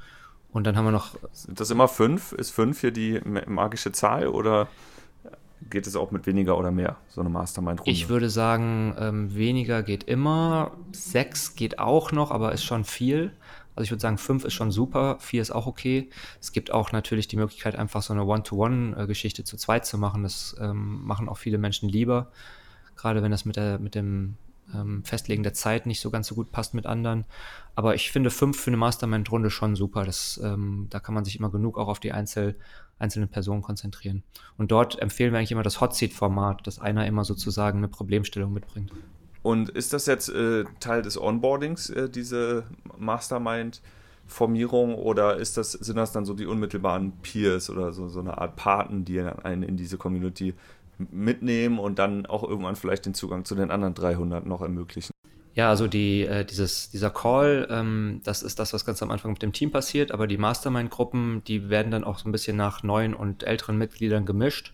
[0.53, 1.15] Und dann haben wir noch.
[1.31, 2.31] Sind das immer fünf?
[2.31, 4.67] Ist fünf hier die magische Zahl oder
[5.69, 7.91] geht es auch mit weniger oder mehr, so eine Mastermind-Runde?
[7.91, 10.71] Ich würde sagen, ähm, weniger geht immer.
[10.91, 13.31] Sechs geht auch noch, aber ist schon viel.
[13.75, 16.09] Also ich würde sagen, fünf ist schon super, vier ist auch okay.
[16.39, 20.21] Es gibt auch natürlich die Möglichkeit, einfach so eine One-to-One-Geschichte zu zweit zu machen.
[20.21, 22.31] Das ähm, machen auch viele Menschen lieber.
[22.95, 24.37] Gerade wenn das mit, der, mit dem
[24.73, 27.25] ähm, Festlegen der Zeit nicht so ganz so gut passt mit anderen.
[27.75, 30.03] Aber ich finde fünf für eine Mastermind-Runde schon super.
[30.05, 32.55] Das, ähm, da kann man sich immer genug auch auf die Einzel,
[32.99, 34.23] einzelnen Personen konzentrieren.
[34.57, 38.53] Und dort empfehlen wir eigentlich immer das Hot Seat-Format, dass einer immer sozusagen eine Problemstellung
[38.53, 38.91] mitbringt.
[39.41, 42.63] Und ist das jetzt äh, Teil des Onboardings, äh, diese
[42.97, 48.37] Mastermind-Formierung, oder ist das, sind das dann so die unmittelbaren Peers oder so, so eine
[48.37, 50.53] Art Paten, die einen in diese Community
[50.97, 55.13] mitnehmen und dann auch irgendwann vielleicht den Zugang zu den anderen 300 noch ermöglichen.
[55.55, 59.33] Ja, also die, äh, dieses, dieser Call, ähm, das ist das, was ganz am Anfang
[59.33, 62.81] mit dem Team passiert, aber die Mastermind-Gruppen, die werden dann auch so ein bisschen nach
[62.81, 64.73] neuen und älteren Mitgliedern gemischt.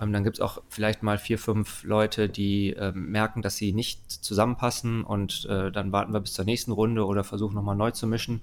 [0.00, 3.74] Ähm, dann gibt es auch vielleicht mal vier, fünf Leute, die ähm, merken, dass sie
[3.74, 7.90] nicht zusammenpassen und äh, dann warten wir bis zur nächsten Runde oder versuchen nochmal neu
[7.90, 8.40] zu mischen.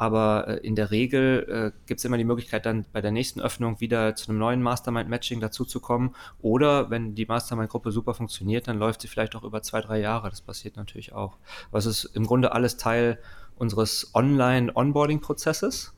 [0.00, 3.38] Aber äh, in der Regel äh, gibt es immer die Möglichkeit, dann bei der nächsten
[3.38, 6.16] Öffnung wieder zu einem neuen Mastermind-Matching dazuzukommen.
[6.40, 10.30] Oder wenn die Mastermind-Gruppe super funktioniert, dann läuft sie vielleicht auch über zwei, drei Jahre.
[10.30, 11.36] Das passiert natürlich auch.
[11.70, 13.18] Es ist im Grunde alles Teil
[13.56, 15.92] unseres Online-Onboarding-Prozesses.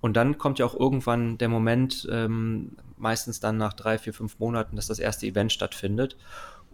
[0.00, 4.40] Und dann kommt ja auch irgendwann der Moment, ähm, meistens dann nach drei, vier, fünf
[4.40, 6.16] Monaten, dass das erste Event stattfindet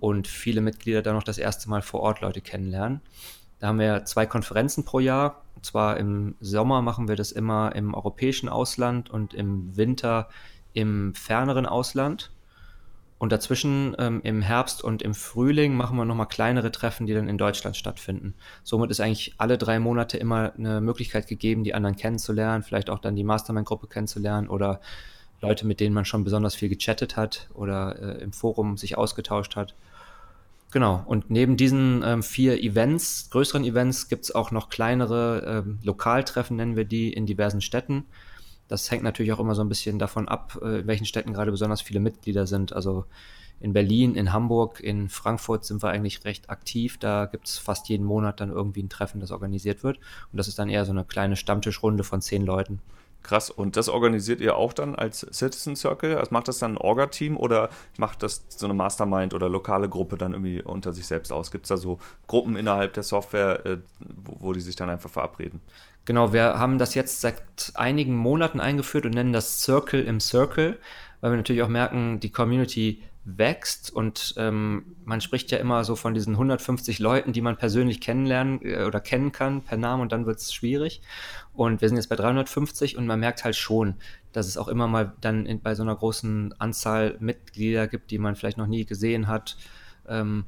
[0.01, 3.03] und viele Mitglieder dann noch das erste Mal vor Ort Leute kennenlernen.
[3.63, 5.45] Da haben wir zwei Konferenzen pro Jahr.
[5.55, 10.29] Und zwar im Sommer machen wir das immer im europäischen Ausland und im Winter
[10.73, 12.33] im ferneren Ausland.
[13.19, 17.29] Und dazwischen ähm, im Herbst und im Frühling machen wir nochmal kleinere Treffen, die dann
[17.29, 18.35] in Deutschland stattfinden.
[18.65, 22.99] Somit ist eigentlich alle drei Monate immer eine Möglichkeit gegeben, die anderen kennenzulernen, vielleicht auch
[22.99, 24.81] dann die Mastermind-Gruppe kennenzulernen oder
[25.41, 29.55] Leute, mit denen man schon besonders viel gechattet hat oder äh, im Forum sich ausgetauscht
[29.55, 29.77] hat.
[30.73, 35.79] Genau, und neben diesen ähm, vier Events, größeren Events, gibt es auch noch kleinere ähm,
[35.83, 38.07] Lokaltreffen, nennen wir die, in diversen Städten.
[38.69, 41.51] Das hängt natürlich auch immer so ein bisschen davon ab, äh, in welchen Städten gerade
[41.51, 42.73] besonders viele Mitglieder sind.
[42.73, 43.05] Also
[43.61, 46.97] in Berlin, in Hamburg, in Frankfurt sind wir eigentlich recht aktiv.
[46.97, 49.99] Da gibt es fast jeden Monat dann irgendwie ein Treffen, das organisiert wird.
[49.99, 52.81] Und das ist dann eher so eine kleine Stammtischrunde von zehn Leuten.
[53.23, 56.17] Krass, und das organisiert ihr auch dann als Citizen Circle?
[56.17, 60.17] Also macht das dann ein Orga-Team oder macht das so eine Mastermind oder lokale Gruppe
[60.17, 61.51] dann irgendwie unter sich selbst aus?
[61.51, 65.11] Gibt es da so Gruppen innerhalb der Software, äh, wo, wo die sich dann einfach
[65.11, 65.61] verabreden?
[66.05, 67.43] Genau, wir haben das jetzt seit
[67.75, 70.79] einigen Monaten eingeführt und nennen das Circle im Circle,
[71.21, 75.95] weil wir natürlich auch merken, die Community wächst und ähm, man spricht ja immer so
[75.95, 80.13] von diesen 150 Leuten, die man persönlich kennenlernen äh, oder kennen kann per Namen und
[80.13, 81.03] dann wird es schwierig.
[81.55, 83.95] Und wir sind jetzt bei 350 und man merkt halt schon,
[84.33, 88.19] dass es auch immer mal dann in, bei so einer großen Anzahl Mitglieder gibt, die
[88.19, 89.57] man vielleicht noch nie gesehen hat.
[90.09, 90.45] Ähm,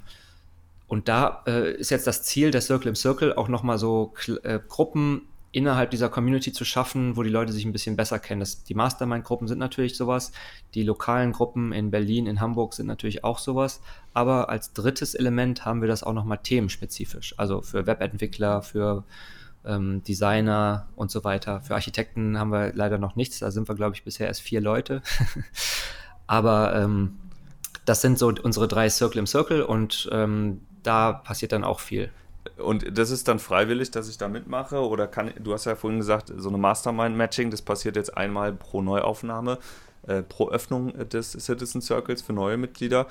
[0.88, 4.58] und da äh, ist jetzt das Ziel der Circle im Circle auch nochmal so äh,
[4.68, 5.22] Gruppen
[5.54, 8.40] innerhalb dieser Community zu schaffen, wo die Leute sich ein bisschen besser kennen.
[8.40, 10.32] Das, die Mastermind-Gruppen sind natürlich sowas,
[10.74, 13.80] die lokalen Gruppen in Berlin, in Hamburg sind natürlich auch sowas,
[14.12, 19.04] aber als drittes Element haben wir das auch nochmal themenspezifisch, also für Webentwickler, für
[19.64, 21.60] ähm, Designer und so weiter.
[21.60, 24.60] Für Architekten haben wir leider noch nichts, da sind wir, glaube ich, bisher erst vier
[24.60, 25.02] Leute.
[26.26, 27.16] aber ähm,
[27.84, 32.10] das sind so unsere drei Circle im Circle und ähm, da passiert dann auch viel.
[32.56, 34.78] Und das ist dann freiwillig, dass ich da mitmache?
[34.78, 38.80] Oder kann, du hast ja vorhin gesagt, so eine Mastermind-Matching, das passiert jetzt einmal pro
[38.80, 39.58] Neuaufnahme,
[40.06, 43.06] äh, pro Öffnung des Citizen Circles für neue Mitglieder.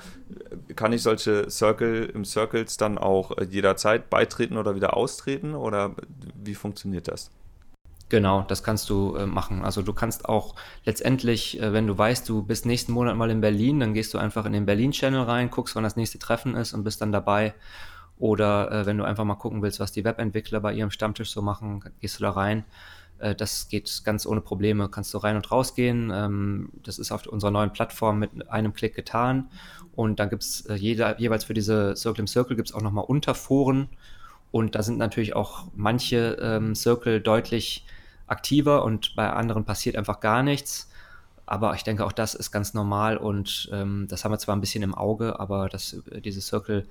[0.76, 5.54] Kann ich solche Circle im Circles dann auch äh, jederzeit beitreten oder wieder austreten?
[5.54, 5.94] Oder
[6.42, 7.30] wie funktioniert das?
[8.10, 9.64] Genau, das kannst du äh, machen.
[9.64, 10.54] Also du kannst auch
[10.84, 14.18] letztendlich, äh, wenn du weißt, du bist nächsten Monat mal in Berlin, dann gehst du
[14.18, 17.54] einfach in den Berlin-Channel rein, guckst, wann das nächste Treffen ist und bist dann dabei
[18.18, 21.42] oder äh, wenn du einfach mal gucken willst, was die Webentwickler bei ihrem Stammtisch so
[21.42, 22.64] machen, gehst du da rein.
[23.18, 24.88] Äh, das geht ganz ohne Probleme.
[24.88, 26.10] Kannst du rein und rausgehen.
[26.14, 29.50] Ähm, das ist auf unserer neuen Plattform mit einem Klick getan.
[29.94, 33.04] Und dann gibt es äh, jeweils für diese Circle im Circle gibt es auch nochmal
[33.04, 33.88] Unterforen.
[34.50, 37.86] Und da sind natürlich auch manche ähm, Circle deutlich
[38.26, 40.90] aktiver und bei anderen passiert einfach gar nichts.
[41.46, 44.60] Aber ich denke, auch das ist ganz normal und ähm, das haben wir zwar ein
[44.60, 46.86] bisschen im Auge, aber das, äh, diese Circle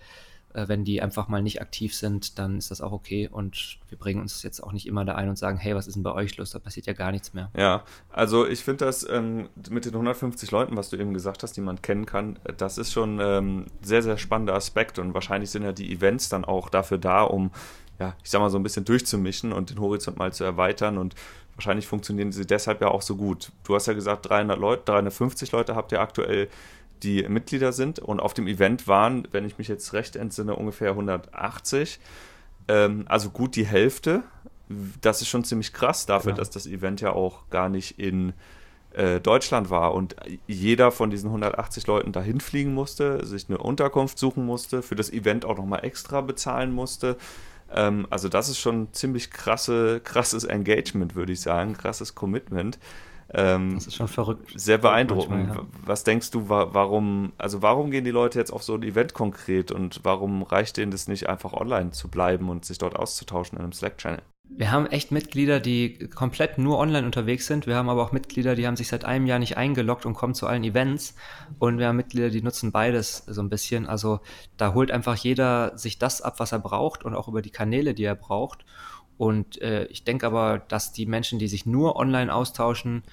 [0.54, 4.22] wenn die einfach mal nicht aktiv sind, dann ist das auch okay und wir bringen
[4.22, 6.38] uns jetzt auch nicht immer da ein und sagen, hey, was ist denn bei euch
[6.38, 6.52] los?
[6.52, 7.50] Da passiert ja gar nichts mehr.
[7.58, 11.58] Ja, also ich finde das ähm, mit den 150 Leuten, was du eben gesagt hast,
[11.58, 15.50] die man kennen kann, äh, das ist schon ähm, sehr, sehr spannender Aspekt und wahrscheinlich
[15.50, 17.52] sind ja die Events dann auch dafür da, um,
[18.00, 21.16] ja, ich sag mal so ein bisschen durchzumischen und den Horizont mal zu erweitern und
[21.56, 23.52] wahrscheinlich funktionieren sie deshalb ja auch so gut.
[23.64, 26.50] Du hast ja gesagt, 300 Leute, 350 Leute habt ihr aktuell
[27.02, 28.00] die Mitglieder sind.
[28.00, 32.00] Und auf dem Event waren, wenn ich mich jetzt recht entsinne, ungefähr 180.
[32.68, 34.24] Ähm, also gut die Hälfte.
[35.02, 36.38] Das ist schon ziemlich krass dafür, ja.
[36.38, 38.34] dass das Event ja auch gar nicht in
[38.94, 40.16] äh, Deutschland war und
[40.48, 45.12] jeder von diesen 180 Leuten dahin fliegen musste, sich eine Unterkunft suchen musste, für das
[45.12, 47.18] Event auch nochmal extra bezahlen musste.
[47.72, 52.78] Ähm, also das ist schon ziemlich krasse, krasses Engagement, würde ich sagen, krasses Commitment.
[53.34, 54.54] Ähm, das ist schon verrückt.
[54.56, 55.48] Sehr beeindruckend.
[55.48, 55.70] Manchmal, ja.
[55.86, 59.72] Was denkst du, warum, also warum gehen die Leute jetzt auf so ein Event konkret
[59.72, 63.64] und warum reicht denen das nicht einfach online zu bleiben und sich dort auszutauschen in
[63.64, 64.22] einem Slack-Channel?
[64.56, 67.66] Wir haben echt Mitglieder, die komplett nur online unterwegs sind.
[67.66, 70.36] Wir haben aber auch Mitglieder, die haben sich seit einem Jahr nicht eingeloggt und kommen
[70.36, 71.16] zu allen Events.
[71.58, 73.88] Und wir haben Mitglieder, die nutzen beides so ein bisschen.
[73.88, 74.20] Also
[74.58, 77.96] da holt einfach jeder sich das ab, was er braucht und auch über die Kanäle,
[77.96, 78.64] die er braucht.
[79.18, 83.04] Und äh, ich denke aber, dass die Menschen, die sich nur online austauschen,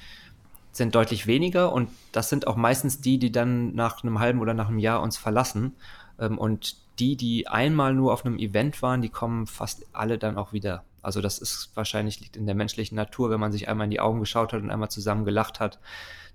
[0.73, 4.55] sind deutlich weniger und das sind auch meistens die, die dann nach einem halben oder
[4.55, 5.75] nach einem Jahr uns verlassen.
[6.19, 10.37] Ähm, und die, die einmal nur auf einem Event waren, die kommen fast alle dann
[10.37, 10.85] auch wieder.
[11.03, 14.01] Also das ist wahrscheinlich liegt in der menschlichen Natur, wenn man sich einmal in die
[14.01, 15.79] Augen geschaut hat und einmal zusammen gelacht hat,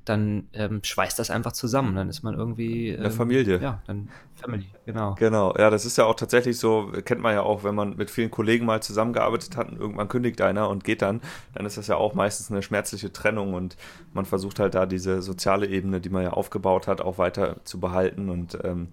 [0.05, 1.95] dann ähm, schweißt das einfach zusammen.
[1.95, 2.89] Dann ist man irgendwie.
[2.89, 3.59] Ähm, Eine Familie.
[3.59, 5.15] Ja, dann Family, genau.
[5.15, 8.11] Genau, ja, das ist ja auch tatsächlich so, kennt man ja auch, wenn man mit
[8.11, 11.21] vielen Kollegen mal zusammengearbeitet hat und irgendwann kündigt einer und geht dann,
[11.53, 13.77] dann ist das ja auch meistens eine schmerzliche Trennung und
[14.13, 17.79] man versucht halt da diese soziale Ebene, die man ja aufgebaut hat, auch weiter zu
[17.79, 18.89] behalten und ähm,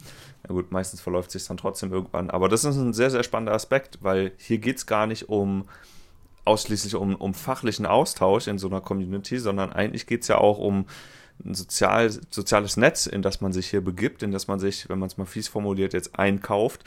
[0.52, 2.30] gut, meistens verläuft sich dann trotzdem irgendwann.
[2.30, 5.64] Aber das ist ein sehr, sehr spannender Aspekt, weil hier geht es gar nicht um
[6.44, 10.58] ausschließlich um, um fachlichen Austausch in so einer Community, sondern eigentlich geht es ja auch
[10.58, 10.86] um
[11.44, 14.98] ein sozial, soziales Netz, in das man sich hier begibt, in das man sich, wenn
[14.98, 16.84] man es mal fies formuliert, jetzt einkauft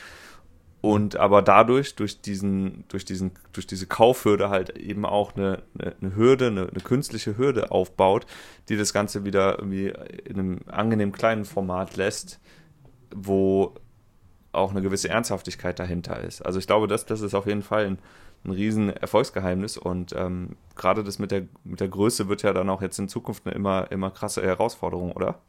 [0.86, 5.96] und aber dadurch, durch diesen, durch diesen, durch diese Kaufhürde halt eben auch eine, eine,
[6.00, 8.28] eine Hürde, eine, eine, künstliche Hürde aufbaut,
[8.70, 9.92] die das Ganze wieder irgendwie
[10.26, 12.40] in einem angenehm kleinen Format lässt,
[13.16, 13.74] wo
[14.52, 16.42] auch eine gewisse Ernsthaftigkeit dahinter ist.
[16.42, 17.98] Also ich glaube, das, das ist auf jeden Fall ein
[18.46, 22.70] ein riesen Erfolgsgeheimnis und ähm, gerade das mit der, mit der Größe wird ja dann
[22.70, 25.40] auch jetzt in Zukunft eine immer, immer krasse Herausforderung, oder?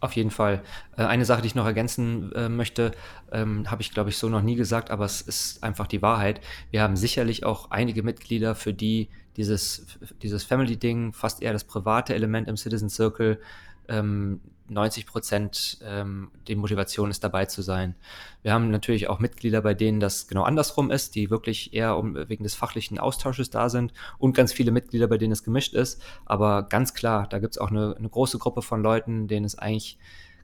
[0.00, 0.62] Auf jeden Fall.
[0.96, 2.92] Äh, eine Sache, die ich noch ergänzen äh, möchte,
[3.32, 6.40] ähm, habe ich, glaube ich, so noch nie gesagt, aber es ist einfach die Wahrheit.
[6.70, 12.14] Wir haben sicherlich auch einige Mitglieder, für die dieses, dieses Family-Ding, fast eher das private
[12.14, 13.40] Element im Citizen Circle,
[13.88, 17.94] ähm, 90 Prozent ähm, die Motivation ist, dabei zu sein.
[18.42, 22.14] Wir haben natürlich auch Mitglieder, bei denen das genau andersrum ist, die wirklich eher um,
[22.28, 26.02] wegen des fachlichen Austausches da sind und ganz viele Mitglieder, bei denen es gemischt ist.
[26.26, 29.58] Aber ganz klar, da gibt es auch eine, eine große Gruppe von Leuten, denen es
[29.58, 29.98] eigentlich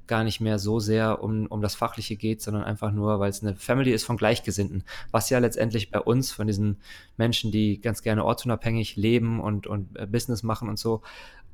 [0.06, 3.42] gar nicht mehr so sehr um, um das Fachliche geht, sondern einfach nur, weil es
[3.42, 4.84] eine Family ist von Gleichgesinnten.
[5.10, 6.78] Was ja letztendlich bei uns, von diesen
[7.16, 11.02] Menschen, die ganz gerne ortsunabhängig leben und, und äh, Business machen und so,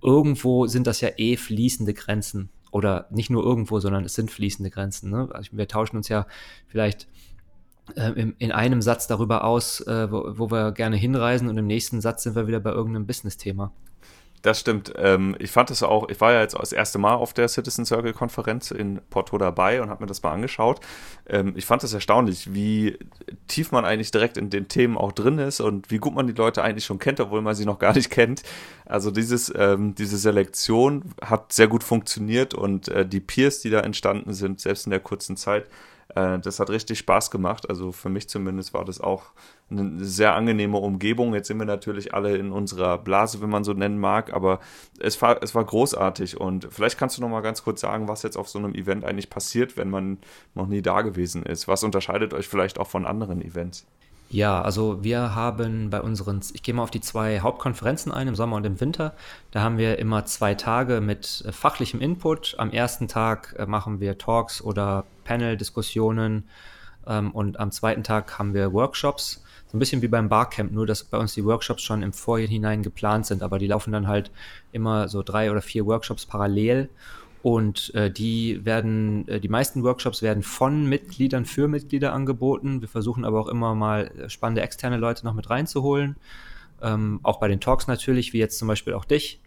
[0.03, 4.71] irgendwo sind das ja eh fließende Grenzen oder nicht nur irgendwo, sondern es sind fließende
[4.71, 5.11] Grenzen.
[5.11, 5.29] Ne?
[5.33, 6.27] Also wir tauschen uns ja
[6.69, 7.09] vielleicht
[7.97, 11.67] äh, in, in, einem Satz darüber aus, äh, wo, wo, wir gerne hinreisen und im
[11.67, 13.73] nächsten Satz sind wir wieder bei irgendeinem Business-Thema.
[14.43, 14.95] Das stimmt.
[14.97, 17.85] Ähm, ich fand es auch, ich war ja jetzt das erste Mal auf der Citizen
[17.85, 20.81] Circle Konferenz in Porto dabei und habe mir das mal angeschaut.
[21.29, 22.99] Ähm, ich fand es erstaunlich, wie
[23.49, 26.33] tief man eigentlich direkt in den Themen auch drin ist und wie gut man die
[26.33, 28.43] Leute eigentlich schon kennt, obwohl man sie noch gar nicht kennt.
[28.87, 33.81] Also dieses, ähm, diese Selektion hat sehr gut funktioniert und äh, die Peers, die da
[33.81, 35.67] entstanden sind, selbst in der kurzen Zeit,
[36.15, 37.69] äh, das hat richtig Spaß gemacht.
[37.69, 39.33] Also für mich zumindest war das auch
[39.71, 41.35] eine sehr angenehme Umgebung.
[41.35, 44.61] Jetzt sind wir natürlich alle in unserer Blase, wenn man so nennen mag, aber
[44.99, 46.41] es war, es war großartig.
[46.41, 49.05] Und vielleicht kannst du noch mal ganz kurz sagen, was jetzt auf so einem Event
[49.05, 50.19] eigentlich passiert, wenn man
[50.55, 51.69] noch nie da gewesen ist.
[51.69, 53.87] Was unterscheidet euch vielleicht auch von anderen Events?
[54.33, 58.37] Ja, also wir haben bei unseren, ich gehe mal auf die zwei Hauptkonferenzen ein, im
[58.37, 59.13] Sommer und im Winter.
[59.51, 62.55] Da haben wir immer zwei Tage mit äh, fachlichem Input.
[62.57, 66.49] Am ersten Tag äh, machen wir Talks oder Panel-Diskussionen
[67.09, 69.43] ähm, und am zweiten Tag haben wir Workshops.
[69.67, 72.85] So ein bisschen wie beim Barcamp, nur dass bei uns die Workshops schon im Vorhinein
[72.85, 74.31] geplant sind, aber die laufen dann halt
[74.71, 76.89] immer so drei oder vier Workshops parallel
[77.43, 82.81] und äh, die werden, äh, die meisten Workshops werden von Mitgliedern für Mitglieder angeboten.
[82.83, 86.17] Wir versuchen aber auch immer mal äh, spannende externe Leute noch mit reinzuholen.
[86.83, 89.41] Ähm, auch bei den Talks natürlich, wie jetzt zum Beispiel auch dich.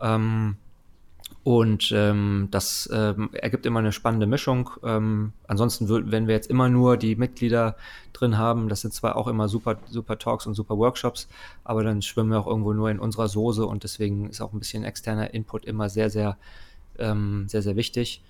[0.00, 0.56] Ähm,
[1.44, 4.70] und ähm, das ähm, ergibt immer eine spannende Mischung.
[4.82, 7.76] Ähm, ansonsten, wenn wir jetzt immer nur die Mitglieder
[8.12, 11.28] drin haben, das sind zwar auch immer super, super Talks und super Workshops,
[11.64, 14.58] aber dann schwimmen wir auch irgendwo nur in unserer Soße und deswegen ist auch ein
[14.58, 16.36] bisschen externer Input immer sehr, sehr
[16.98, 18.22] ähm, sehr, sehr wichtig.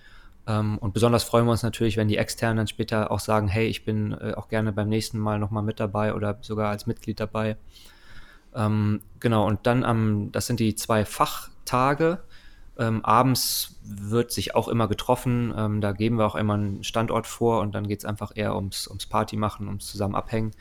[0.46, 3.66] Ähm, und besonders freuen wir uns natürlich, wenn die Externen dann später auch sagen, hey,
[3.66, 7.20] ich bin äh, auch gerne beim nächsten Mal nochmal mit dabei oder sogar als Mitglied
[7.20, 7.56] dabei.
[8.54, 12.22] Ähm, genau, und dann am, das sind die zwei Fachtage.
[12.78, 15.52] Ähm, abends wird sich auch immer getroffen.
[15.56, 18.54] Ähm, da geben wir auch immer einen Standort vor und dann geht es einfach eher
[18.54, 20.52] ums, ums Party machen, ums zusammen abhängen.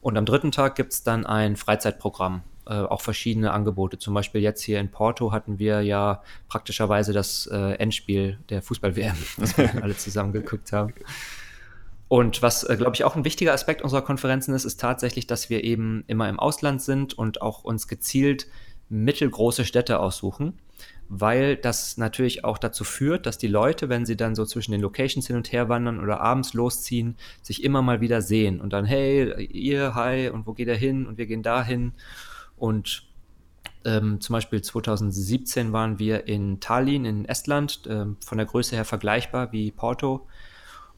[0.00, 3.98] Und am dritten Tag gibt es dann ein Freizeitprogramm äh, auch verschiedene Angebote.
[3.98, 9.16] Zum Beispiel jetzt hier in Porto hatten wir ja praktischerweise das äh, Endspiel der Fußball-WM,
[9.38, 10.94] das wir alle zusammen geguckt haben.
[12.12, 15.48] Und was, äh, glaube ich, auch ein wichtiger Aspekt unserer Konferenzen ist, ist tatsächlich, dass
[15.48, 18.48] wir eben immer im Ausland sind und auch uns gezielt
[18.90, 20.58] mittelgroße Städte aussuchen,
[21.08, 24.82] weil das natürlich auch dazu führt, dass die Leute, wenn sie dann so zwischen den
[24.82, 28.84] Locations hin und her wandern oder abends losziehen, sich immer mal wieder sehen und dann,
[28.84, 31.06] hey, ihr, hi, und wo geht er hin?
[31.06, 31.92] Und wir gehen dahin.
[32.62, 33.02] Und
[33.84, 38.84] ähm, zum Beispiel 2017 waren wir in Tallinn in Estland, ähm, von der Größe her
[38.84, 40.28] vergleichbar wie Porto.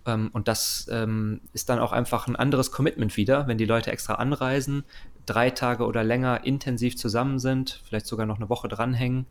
[0.05, 3.91] Ähm, und das ähm, ist dann auch einfach ein anderes Commitment wieder, wenn die Leute
[3.91, 4.85] extra anreisen,
[5.25, 9.25] drei Tage oder länger intensiv zusammen sind, vielleicht sogar noch eine Woche dranhängen.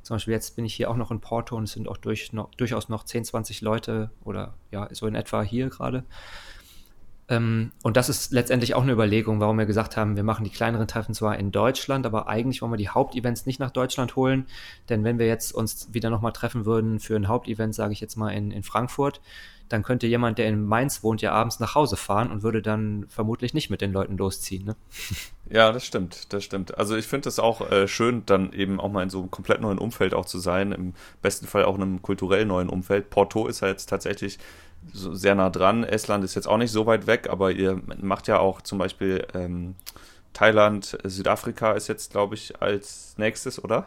[0.00, 2.32] Zum Beispiel jetzt bin ich hier auch noch in Porto und es sind auch durch,
[2.32, 6.04] noch, durchaus noch 10, 20 Leute oder ja, so in etwa hier gerade.
[7.28, 10.50] Ähm, und das ist letztendlich auch eine Überlegung, warum wir gesagt haben, wir machen die
[10.50, 14.46] kleineren Treffen zwar in Deutschland, aber eigentlich wollen wir die Hauptevents nicht nach Deutschland holen.
[14.88, 18.16] Denn wenn wir jetzt uns wieder nochmal treffen würden für ein Hauptevent, sage ich jetzt
[18.16, 19.20] mal in, in Frankfurt,
[19.68, 23.06] dann könnte jemand, der in Mainz wohnt, ja abends nach Hause fahren und würde dann
[23.08, 24.64] vermutlich nicht mit den Leuten losziehen.
[24.64, 24.76] Ne?
[25.50, 26.78] Ja, das stimmt, das stimmt.
[26.78, 29.60] Also ich finde es auch äh, schön, dann eben auch mal in so einem komplett
[29.60, 33.10] neuen Umfeld auch zu sein, im besten Fall auch in einem kulturell neuen Umfeld.
[33.10, 34.38] Porto ist ja jetzt tatsächlich
[34.92, 35.84] so sehr nah dran.
[35.84, 39.26] Estland ist jetzt auch nicht so weit weg, aber ihr macht ja auch zum Beispiel
[39.34, 39.74] ähm,
[40.32, 43.86] Thailand, Südafrika ist jetzt, glaube ich, als nächstes, oder?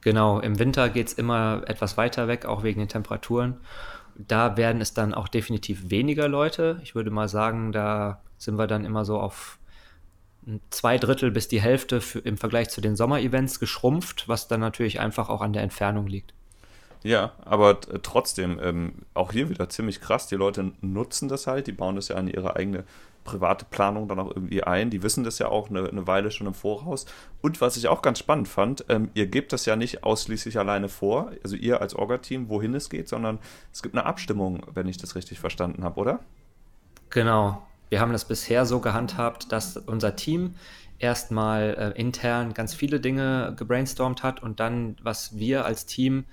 [0.00, 3.58] Genau, im Winter geht es immer etwas weiter weg, auch wegen den Temperaturen.
[4.16, 6.80] Da werden es dann auch definitiv weniger Leute.
[6.82, 9.58] Ich würde mal sagen, da sind wir dann immer so auf
[10.70, 15.00] zwei Drittel bis die Hälfte für, im Vergleich zu den Sommerevents geschrumpft, was dann natürlich
[15.00, 16.34] einfach auch an der Entfernung liegt.
[17.06, 20.26] Ja, aber trotzdem, ähm, auch hier wieder ziemlich krass.
[20.26, 22.82] Die Leute nutzen das halt, die bauen das ja an ihre eigene
[23.22, 24.90] private Planung dann auch irgendwie ein.
[24.90, 27.06] Die wissen das ja auch eine, eine Weile schon im Voraus.
[27.42, 30.88] Und was ich auch ganz spannend fand, ähm, ihr gebt das ja nicht ausschließlich alleine
[30.88, 33.38] vor, also ihr als Orga-Team, wohin es geht, sondern
[33.72, 36.18] es gibt eine Abstimmung, wenn ich das richtig verstanden habe, oder?
[37.10, 37.62] Genau.
[37.88, 40.56] Wir haben das bisher so gehandhabt, dass unser Team
[40.98, 46.24] erstmal äh, intern ganz viele Dinge gebrainstormt hat und dann, was wir als Team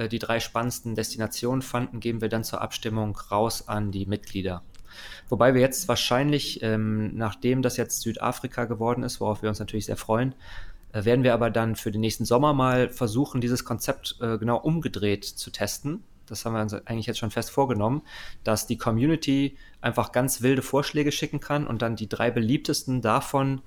[0.00, 4.62] äh, die drei spannendsten Destinationen fanden, geben wir dann zur Abstimmung raus an die Mitglieder.
[5.28, 9.86] Wobei wir jetzt wahrscheinlich, ähm, nachdem das jetzt Südafrika geworden ist, worauf wir uns natürlich
[9.86, 10.34] sehr freuen,
[10.92, 14.56] äh, werden wir aber dann für den nächsten Sommer mal versuchen, dieses Konzept äh, genau
[14.56, 16.02] umgedreht zu testen.
[16.26, 18.02] Das haben wir uns eigentlich jetzt schon fest vorgenommen,
[18.42, 23.62] dass die Community einfach ganz wilde Vorschläge schicken kann und dann die drei beliebtesten davon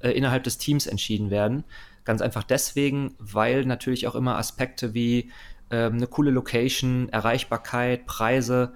[0.00, 1.64] äh, innerhalb des Teams entschieden werden.
[2.04, 5.30] Ganz einfach deswegen, weil natürlich auch immer Aspekte wie
[5.70, 8.72] ähm, eine coole Location, Erreichbarkeit, Preise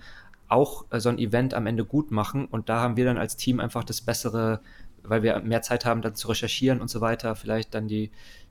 [0.48, 2.46] auch äh, so ein Event am Ende gut machen.
[2.46, 4.60] Und da haben wir dann als Team einfach das bessere,
[5.02, 8.10] weil wir mehr Zeit haben, dann zu recherchieren und so weiter, vielleicht dann die,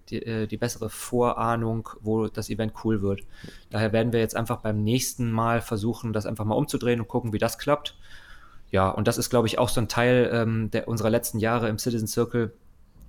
[0.09, 3.21] die, äh, die bessere Vorahnung, wo das Event cool wird.
[3.69, 7.33] Daher werden wir jetzt einfach beim nächsten Mal versuchen, das einfach mal umzudrehen und gucken,
[7.33, 7.97] wie das klappt.
[8.69, 11.69] Ja, und das ist, glaube ich, auch so ein Teil ähm, der, unserer letzten Jahre
[11.69, 12.53] im Citizen Circle,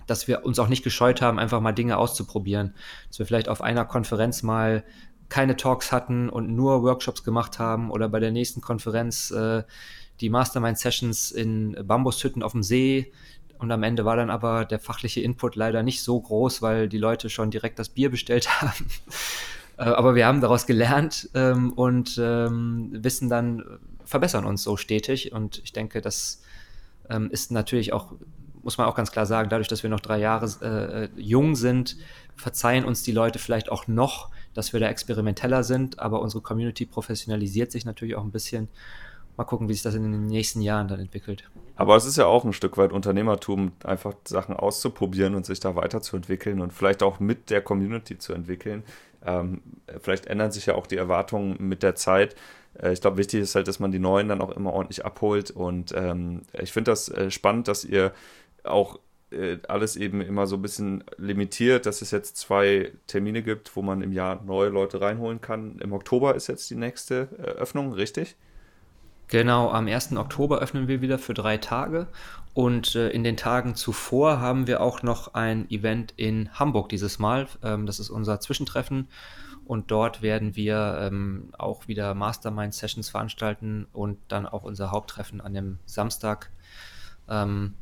[0.06, 2.74] dass wir uns auch nicht gescheut haben, einfach mal Dinge auszuprobieren.
[3.08, 4.84] Dass wir vielleicht auf einer Konferenz mal
[5.28, 9.62] keine Talks hatten und nur Workshops gemacht haben oder bei der nächsten Konferenz äh,
[10.20, 13.12] die Mastermind-Sessions in Bambushütten auf dem See.
[13.58, 16.98] Und am Ende war dann aber der fachliche Input leider nicht so groß, weil die
[16.98, 18.86] Leute schon direkt das Bier bestellt haben.
[19.78, 23.64] äh, aber wir haben daraus gelernt ähm, und ähm, wissen dann,
[24.04, 25.32] verbessern uns so stetig.
[25.32, 26.42] Und ich denke, das
[27.10, 28.12] ähm, ist natürlich auch,
[28.62, 31.56] muss man auch ganz klar sagen, dadurch, dass wir noch drei Jahre äh, äh jung
[31.56, 31.96] sind,
[32.36, 36.84] verzeihen uns die Leute vielleicht auch noch, dass wir da experimenteller sind, aber unsere Community
[36.84, 38.68] professionalisiert sich natürlich auch ein bisschen.
[39.36, 41.48] Mal gucken, wie sich das in den nächsten Jahren dann entwickelt.
[41.76, 45.76] Aber es ist ja auch ein Stück weit Unternehmertum, einfach Sachen auszuprobieren und sich da
[45.76, 48.82] weiterzuentwickeln und vielleicht auch mit der Community zu entwickeln.
[49.24, 49.60] Ähm,
[50.00, 52.34] vielleicht ändern sich ja auch die Erwartungen mit der Zeit.
[52.82, 55.52] Äh, ich glaube, wichtig ist halt, dass man die Neuen dann auch immer ordentlich abholt.
[55.52, 58.12] Und ähm, ich finde das äh, spannend, dass ihr
[58.64, 58.98] auch
[59.30, 63.82] äh, alles eben immer so ein bisschen limitiert, dass es jetzt zwei Termine gibt, wo
[63.82, 65.78] man im Jahr neue Leute reinholen kann.
[65.80, 68.36] Im Oktober ist jetzt die nächste Öffnung, richtig?
[69.28, 70.16] Genau, am 1.
[70.16, 72.06] Oktober öffnen wir wieder für drei Tage
[72.54, 77.18] und äh, in den Tagen zuvor haben wir auch noch ein Event in Hamburg dieses
[77.18, 77.46] Mal.
[77.62, 79.08] Ähm, das ist unser Zwischentreffen
[79.66, 85.52] und dort werden wir ähm, auch wieder Mastermind-Sessions veranstalten und dann auch unser Haupttreffen an
[85.52, 86.50] dem Samstag.
[87.28, 87.74] Ähm,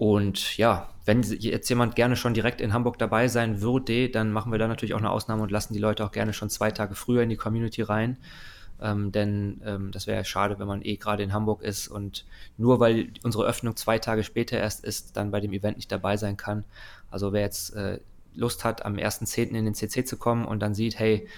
[0.00, 4.50] und ja, wenn jetzt jemand gerne schon direkt in Hamburg dabei sein würde, dann machen
[4.50, 6.94] wir da natürlich auch eine Ausnahme und lassen die Leute auch gerne schon zwei Tage
[6.94, 8.16] früher in die Community rein.
[8.80, 12.24] Ähm, denn ähm, das wäre ja schade, wenn man eh gerade in Hamburg ist und
[12.56, 16.16] nur weil unsere Öffnung zwei Tage später erst ist, dann bei dem Event nicht dabei
[16.16, 16.64] sein kann.
[17.10, 18.00] Also wer jetzt äh,
[18.34, 19.50] Lust hat, am 1.10.
[19.50, 21.28] in den CC zu kommen und dann sieht, hey,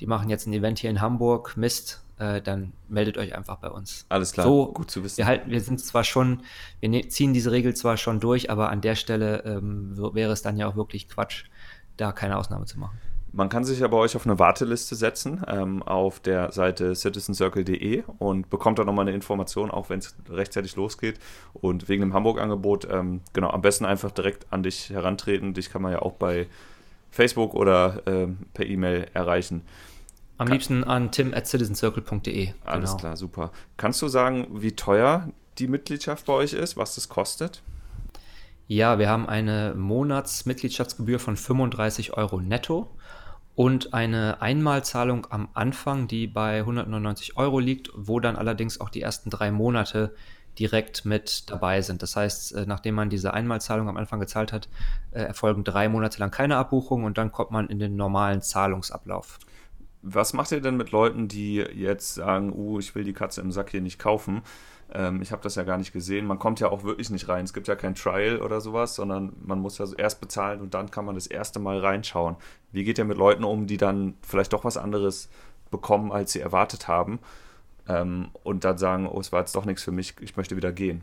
[0.00, 3.70] die machen jetzt ein Event hier in Hamburg, Mist, äh, dann meldet euch einfach bei
[3.70, 4.06] uns.
[4.08, 5.18] Alles klar, so, gut zu wissen.
[5.18, 6.42] Wir, halten, wir sind zwar schon,
[6.80, 10.42] wir ne ziehen diese Regel zwar schon durch, aber an der Stelle ähm, wäre es
[10.42, 11.44] dann ja auch wirklich Quatsch,
[11.96, 12.98] da keine Ausnahme zu machen.
[13.30, 18.04] Man kann sich ja bei euch auf eine Warteliste setzen ähm, auf der Seite citizencircle.de
[18.18, 21.18] und bekommt da nochmal eine Information, auch wenn es rechtzeitig losgeht.
[21.52, 25.52] Und wegen dem Hamburg-Angebot, ähm, genau, am besten einfach direkt an dich herantreten.
[25.52, 26.46] Dich kann man ja auch bei
[27.10, 29.62] Facebook oder ähm, per E-Mail erreichen.
[30.38, 32.54] Am kann liebsten an tim at citizencircle.de.
[32.64, 33.00] Alles genau.
[33.00, 33.50] klar, super.
[33.76, 35.28] Kannst du sagen, wie teuer
[35.58, 37.62] die Mitgliedschaft bei euch ist, was das kostet?
[38.68, 42.88] Ja, wir haben eine Monatsmitgliedschaftsgebühr von 35 Euro netto
[43.54, 49.00] und eine Einmalzahlung am Anfang, die bei 199 Euro liegt, wo dann allerdings auch die
[49.00, 50.14] ersten drei Monate
[50.58, 52.02] direkt mit dabei sind.
[52.02, 54.68] Das heißt, äh, nachdem man diese Einmalzahlung am Anfang gezahlt hat,
[55.12, 59.38] äh, erfolgen drei Monate lang keine Abbuchung und dann kommt man in den normalen Zahlungsablauf.
[60.02, 63.50] Was macht ihr denn mit Leuten, die jetzt sagen, uh, ich will die Katze im
[63.50, 64.42] Sack hier nicht kaufen?
[64.92, 66.26] Ähm, ich habe das ja gar nicht gesehen.
[66.26, 67.44] Man kommt ja auch wirklich nicht rein.
[67.44, 70.90] Es gibt ja kein Trial oder sowas, sondern man muss ja erst bezahlen und dann
[70.90, 72.36] kann man das erste Mal reinschauen.
[72.72, 75.28] Wie geht ihr mit Leuten um, die dann vielleicht doch was anderes
[75.70, 77.18] bekommen, als sie erwartet haben
[77.88, 80.72] ähm, und dann sagen, oh, es war jetzt doch nichts für mich, ich möchte wieder
[80.72, 81.02] gehen?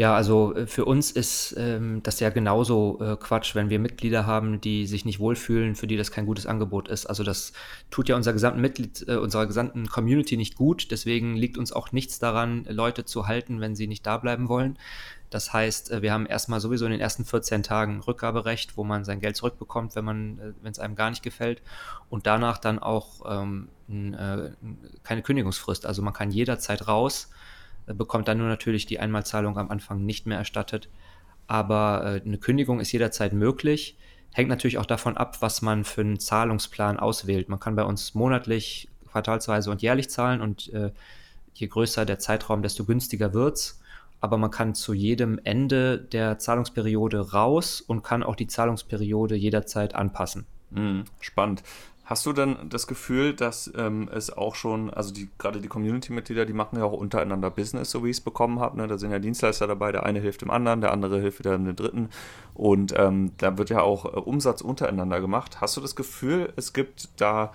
[0.00, 4.24] Ja, also äh, für uns ist ähm, das ja genauso äh, Quatsch, wenn wir Mitglieder
[4.24, 7.04] haben, die sich nicht wohlfühlen, für die das kein gutes Angebot ist.
[7.04, 7.52] Also das
[7.90, 10.90] tut ja unserer gesamten Mitglied, äh, unserer gesamten Community nicht gut.
[10.90, 14.78] Deswegen liegt uns auch nichts daran, Leute zu halten, wenn sie nicht da bleiben wollen.
[15.28, 19.04] Das heißt, äh, wir haben erstmal sowieso in den ersten 14 Tagen Rückgaberecht, wo man
[19.04, 21.60] sein Geld zurückbekommt, wenn man, äh, wenn es einem gar nicht gefällt.
[22.08, 24.48] Und danach dann auch ähm, äh,
[25.02, 25.84] keine Kündigungsfrist.
[25.84, 27.28] Also man kann jederzeit raus
[27.94, 30.88] bekommt dann nur natürlich die Einmalzahlung am Anfang nicht mehr erstattet.
[31.46, 33.96] Aber äh, eine Kündigung ist jederzeit möglich.
[34.32, 37.48] Hängt natürlich auch davon ab, was man für einen Zahlungsplan auswählt.
[37.48, 40.92] Man kann bei uns monatlich, quartalsweise und jährlich zahlen und äh,
[41.54, 43.80] je größer der Zeitraum, desto günstiger wird's.
[44.20, 49.94] Aber man kann zu jedem Ende der Zahlungsperiode raus und kann auch die Zahlungsperiode jederzeit
[49.94, 50.46] anpassen.
[50.70, 51.62] Mhm, spannend.
[52.10, 56.44] Hast du denn das Gefühl, dass ähm, es auch schon, also die, gerade die Community-Mitglieder,
[56.44, 58.78] die machen ja auch untereinander Business, so wie ich es bekommen habe.
[58.78, 58.88] Ne?
[58.88, 61.76] Da sind ja Dienstleister dabei, der eine hilft dem anderen, der andere hilft wieder dem
[61.76, 62.08] dritten.
[62.52, 65.60] Und ähm, da wird ja auch äh, Umsatz untereinander gemacht.
[65.60, 67.52] Hast du das Gefühl, es gibt da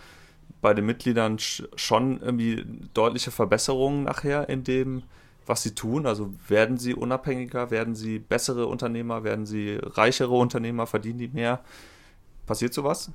[0.62, 5.04] bei den Mitgliedern schon irgendwie deutliche Verbesserungen nachher in dem,
[5.46, 6.06] was sie tun?
[6.06, 11.60] Also werden sie unabhängiger, werden sie bessere Unternehmer, werden sie reichere Unternehmer, verdienen die mehr?
[12.46, 13.12] Passiert sowas?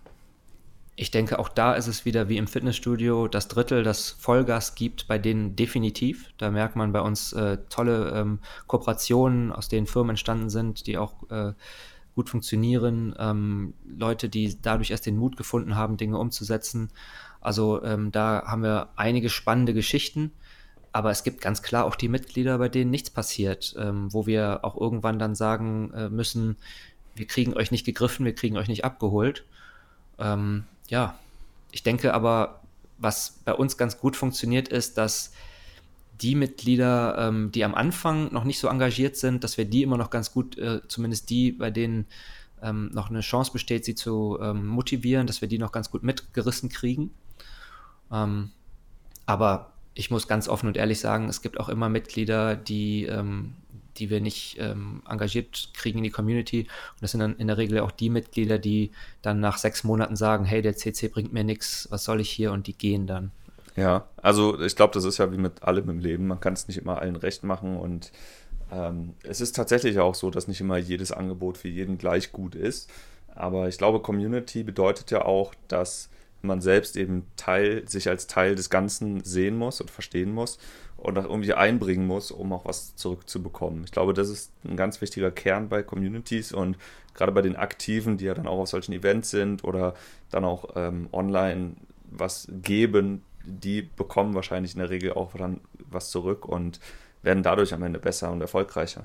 [0.97, 5.09] Ich denke, auch da ist es wieder wie im Fitnessstudio, das Drittel, das Vollgas gibt,
[5.09, 6.32] bei denen definitiv.
[6.36, 10.99] Da merkt man bei uns äh, tolle ähm, Kooperationen, aus denen Firmen entstanden sind, die
[10.99, 11.55] auch äh,
[12.14, 13.14] gut funktionieren.
[13.18, 16.91] Ähm, Leute, die dadurch erst den Mut gefunden haben, Dinge umzusetzen.
[17.41, 20.32] Also ähm, da haben wir einige spannende Geschichten.
[20.93, 24.64] Aber es gibt ganz klar auch die Mitglieder, bei denen nichts passiert, ähm, wo wir
[24.64, 26.57] auch irgendwann dann sagen äh, müssen,
[27.14, 29.45] wir kriegen euch nicht gegriffen, wir kriegen euch nicht abgeholt.
[30.91, 31.18] Ja,
[31.70, 32.61] ich denke aber,
[32.99, 35.32] was bei uns ganz gut funktioniert, ist, dass
[36.20, 39.97] die Mitglieder, ähm, die am Anfang noch nicht so engagiert sind, dass wir die immer
[39.97, 42.07] noch ganz gut, äh, zumindest die, bei denen
[42.61, 46.03] ähm, noch eine Chance besteht, sie zu ähm, motivieren, dass wir die noch ganz gut
[46.03, 47.14] mitgerissen kriegen.
[48.12, 48.51] Ähm,
[49.24, 53.55] aber ich muss ganz offen und ehrlich sagen, es gibt auch immer Mitglieder, die ähm,
[53.97, 56.61] die wir nicht ähm, engagiert kriegen in die Community.
[56.61, 58.91] Und das sind dann in der Regel auch die Mitglieder, die
[59.22, 62.53] dann nach sechs Monaten sagen, hey, der CC bringt mir nichts, was soll ich hier?
[62.53, 63.30] Und die gehen dann.
[63.76, 66.26] Ja, also ich glaube, das ist ja wie mit allem im Leben.
[66.26, 68.12] Man kann es nicht immer allen recht machen und
[68.72, 72.55] ähm, es ist tatsächlich auch so, dass nicht immer jedes Angebot für jeden gleich gut
[72.55, 72.91] ist.
[73.34, 76.11] Aber ich glaube, Community bedeutet ja auch, dass
[76.43, 80.59] man selbst eben Teil, sich als Teil des Ganzen sehen muss und verstehen muss
[81.01, 83.84] und auch irgendwie einbringen muss, um auch was zurückzubekommen.
[83.84, 86.76] Ich glaube, das ist ein ganz wichtiger Kern bei Communities und
[87.14, 89.94] gerade bei den Aktiven, die ja dann auch auf solchen Events sind oder
[90.30, 91.72] dann auch ähm, online
[92.11, 96.80] was geben, die bekommen wahrscheinlich in der Regel auch dann was zurück und
[97.22, 99.05] werden dadurch am Ende besser und erfolgreicher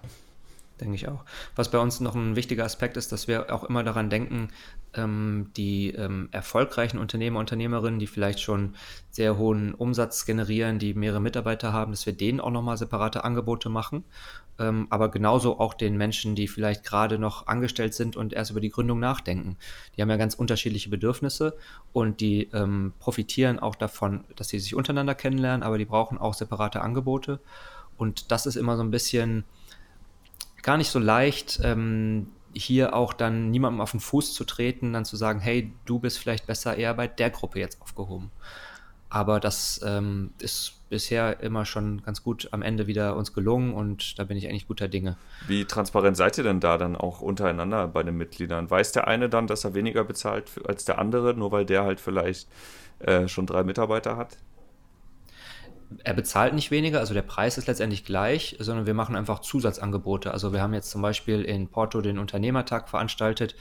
[0.79, 1.23] denke ich auch.
[1.55, 4.49] Was bei uns noch ein wichtiger Aspekt ist, dass wir auch immer daran denken,
[4.93, 8.75] ähm, die ähm, erfolgreichen Unternehmer, Unternehmerinnen, die vielleicht schon
[9.09, 13.69] sehr hohen Umsatz generieren, die mehrere Mitarbeiter haben, dass wir denen auch nochmal separate Angebote
[13.69, 14.03] machen.
[14.57, 18.61] Ähm, aber genauso auch den Menschen, die vielleicht gerade noch angestellt sind und erst über
[18.61, 19.57] die Gründung nachdenken.
[19.95, 21.57] Die haben ja ganz unterschiedliche Bedürfnisse
[21.91, 26.33] und die ähm, profitieren auch davon, dass sie sich untereinander kennenlernen, aber die brauchen auch
[26.33, 27.39] separate Angebote.
[27.97, 29.43] Und das ist immer so ein bisschen
[30.65, 35.05] gar nicht so leicht, ähm, hier auch dann niemandem auf den Fuß zu treten, dann
[35.05, 38.31] zu sagen, hey, du bist vielleicht besser eher bei der Gruppe jetzt aufgehoben.
[39.09, 44.17] Aber das ähm, ist bisher immer schon ganz gut am Ende wieder uns gelungen und
[44.17, 45.17] da bin ich eigentlich guter Dinge.
[45.47, 48.69] Wie transparent seid ihr denn da dann auch untereinander bei den Mitgliedern?
[48.69, 51.99] Weiß der eine dann, dass er weniger bezahlt als der andere, nur weil der halt
[51.99, 52.47] vielleicht
[52.99, 54.37] äh, schon drei Mitarbeiter hat?
[56.03, 60.31] Er bezahlt nicht weniger, also der Preis ist letztendlich gleich, sondern wir machen einfach Zusatzangebote.
[60.31, 63.55] Also wir haben jetzt zum Beispiel in Porto den Unternehmertag veranstaltet,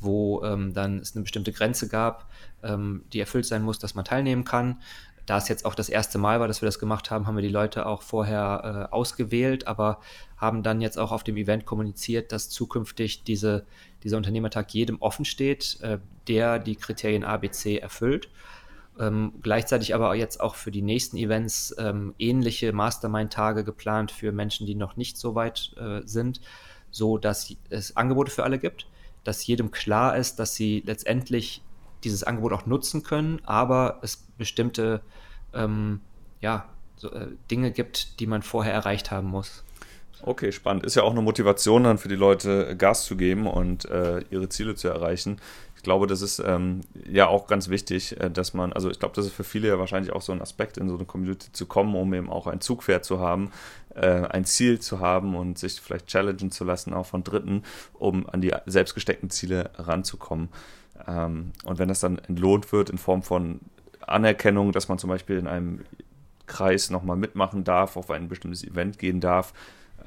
[0.00, 2.30] wo ähm, dann es eine bestimmte Grenze gab,
[2.62, 4.80] ähm, die erfüllt sein muss, dass man teilnehmen kann.
[5.26, 7.42] Da es jetzt auch das erste Mal war, dass wir das gemacht haben, haben wir
[7.42, 10.00] die Leute auch vorher äh, ausgewählt, aber
[10.38, 13.66] haben dann jetzt auch auf dem Event kommuniziert, dass zukünftig diese,
[14.04, 15.98] dieser Unternehmertag jedem offen steht, äh,
[16.28, 18.30] der die Kriterien ABC erfüllt.
[18.98, 24.66] Ähm, gleichzeitig aber jetzt auch für die nächsten Events ähm, ähnliche Mastermind-Tage geplant für Menschen,
[24.66, 26.40] die noch nicht so weit äh, sind,
[26.90, 28.86] so dass es Angebote für alle gibt,
[29.24, 31.62] dass jedem klar ist, dass sie letztendlich
[32.04, 35.00] dieses Angebot auch nutzen können, aber es bestimmte
[35.52, 36.00] ähm,
[36.40, 39.64] ja, so, äh, Dinge gibt, die man vorher erreicht haben muss.
[40.22, 40.84] Okay, spannend.
[40.84, 44.48] Ist ja auch eine Motivation dann für die Leute, Gas zu geben und äh, ihre
[44.48, 45.40] Ziele zu erreichen.
[45.78, 49.14] Ich glaube, das ist ähm, ja auch ganz wichtig, äh, dass man, also ich glaube,
[49.14, 51.66] das ist für viele ja wahrscheinlich auch so ein Aspekt, in so eine Community zu
[51.66, 53.52] kommen, um eben auch ein Zugpferd zu haben,
[53.94, 57.62] äh, ein Ziel zu haben und sich vielleicht challengen zu lassen, auch von Dritten,
[57.94, 60.48] um an die selbst gesteckten Ziele ranzukommen.
[61.06, 63.60] Ähm, und wenn das dann entlohnt wird in Form von
[64.00, 65.84] Anerkennung, dass man zum Beispiel in einem
[66.48, 69.52] Kreis nochmal mitmachen darf, auf ein bestimmtes Event gehen darf,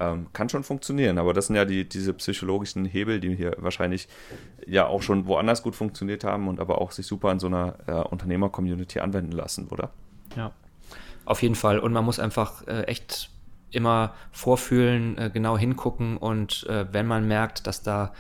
[0.02, 1.18] ähm, kann schon funktionieren.
[1.20, 4.08] Aber das sind ja die, diese psychologischen Hebel, die hier wahrscheinlich
[4.66, 7.76] ja auch schon woanders gut funktioniert haben und aber auch sich super in so einer
[7.88, 9.92] äh, Unternehmer-Community anwenden lassen, oder?
[10.36, 10.52] Ja,
[11.26, 11.80] auf jeden Fall.
[11.80, 13.30] Und man muss einfach äh, echt
[13.70, 18.12] immer vorfühlen, äh, genau hingucken und äh, wenn man merkt, dass da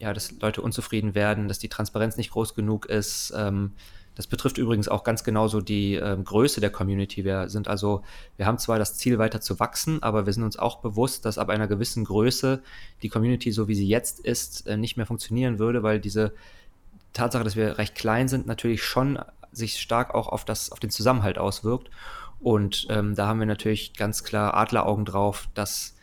[0.00, 3.72] ja, dass Leute unzufrieden werden, dass die Transparenz nicht groß genug ist, ähm,
[4.20, 7.24] das betrifft übrigens auch ganz genauso die äh, Größe der Community.
[7.24, 8.02] Wir sind also,
[8.36, 11.38] wir haben zwar das Ziel weiter zu wachsen, aber wir sind uns auch bewusst, dass
[11.38, 12.62] ab einer gewissen Größe
[13.00, 16.34] die Community, so wie sie jetzt ist, äh, nicht mehr funktionieren würde, weil diese
[17.14, 19.18] Tatsache, dass wir recht klein sind, natürlich schon
[19.52, 21.88] sich stark auch auf das, auf den Zusammenhalt auswirkt.
[22.40, 25.96] Und ähm, da haben wir natürlich ganz klar Adleraugen drauf, dass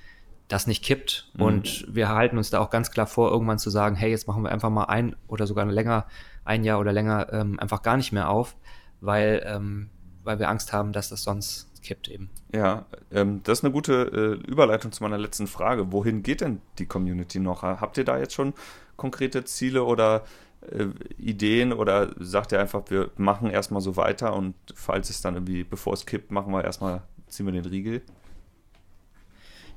[0.48, 1.30] das nicht kippt.
[1.34, 1.42] Mhm.
[1.42, 4.44] Und wir halten uns da auch ganz klar vor, irgendwann zu sagen, hey, jetzt machen
[4.44, 6.06] wir einfach mal ein oder sogar länger
[6.46, 8.56] ein Jahr oder länger ähm, einfach gar nicht mehr auf,
[9.02, 9.90] weil, ähm,
[10.24, 12.30] weil wir Angst haben, dass das sonst kippt eben.
[12.54, 15.92] Ja, ähm, das ist eine gute äh, Überleitung zu meiner letzten Frage.
[15.92, 17.64] Wohin geht denn die Community noch?
[17.64, 18.54] Habt ihr da jetzt schon
[18.96, 20.24] konkrete Ziele oder
[20.62, 20.88] äh,
[21.18, 25.64] Ideen oder sagt ihr einfach, wir machen erstmal so weiter und falls es dann irgendwie,
[25.64, 28.02] bevor es kippt, machen wir erstmal, ziehen wir den Riegel?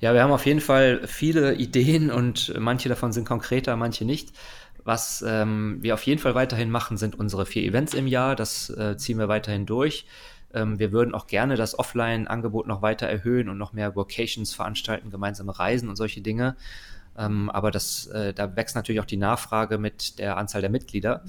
[0.01, 4.30] Ja, wir haben auf jeden Fall viele Ideen und manche davon sind konkreter, manche nicht.
[4.82, 8.34] Was ähm, wir auf jeden Fall weiterhin machen, sind unsere vier Events im Jahr.
[8.34, 10.07] Das äh, ziehen wir weiterhin durch.
[10.55, 15.11] Ähm, wir würden auch gerne das Offline-Angebot noch weiter erhöhen und noch mehr Vocations veranstalten,
[15.11, 16.57] gemeinsame Reisen und solche Dinge.
[17.18, 21.24] Ähm, aber das, äh, da wächst natürlich auch die Nachfrage mit der Anzahl der Mitglieder.
[21.24, 21.28] Ähm,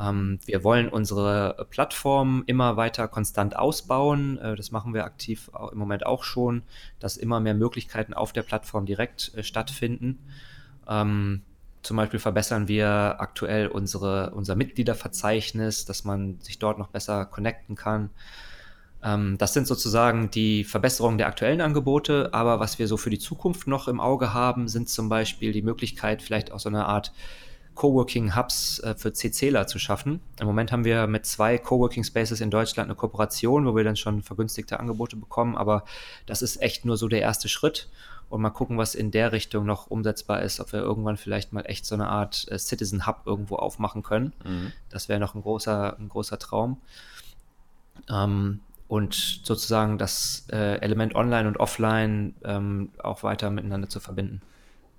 [0.00, 4.38] wir wollen unsere Plattform immer weiter konstant ausbauen.
[4.38, 6.62] Äh, das machen wir aktiv im Moment auch schon,
[6.98, 10.18] dass immer mehr Möglichkeiten auf der Plattform direkt äh, stattfinden.
[10.88, 11.42] Ähm,
[11.82, 17.74] zum Beispiel verbessern wir aktuell unsere, unser Mitgliederverzeichnis, dass man sich dort noch besser connecten
[17.74, 18.10] kann.
[19.02, 22.30] Ähm, das sind sozusagen die Verbesserungen der aktuellen Angebote.
[22.32, 25.62] Aber was wir so für die Zukunft noch im Auge haben, sind zum Beispiel die
[25.62, 27.12] Möglichkeit, vielleicht auch so eine Art
[27.80, 30.20] Coworking Hubs äh, für CCler zu schaffen.
[30.38, 33.96] Im Moment haben wir mit zwei Coworking Spaces in Deutschland eine Kooperation, wo wir dann
[33.96, 35.56] schon vergünstigte Angebote bekommen.
[35.56, 35.86] Aber
[36.26, 37.88] das ist echt nur so der erste Schritt
[38.28, 41.62] und mal gucken, was in der Richtung noch umsetzbar ist, ob wir irgendwann vielleicht mal
[41.62, 44.34] echt so eine Art äh, Citizen Hub irgendwo aufmachen können.
[44.44, 44.72] Mhm.
[44.90, 46.82] Das wäre noch ein großer, ein großer Traum.
[48.10, 54.42] Ähm, und sozusagen das äh, Element Online und Offline ähm, auch weiter miteinander zu verbinden.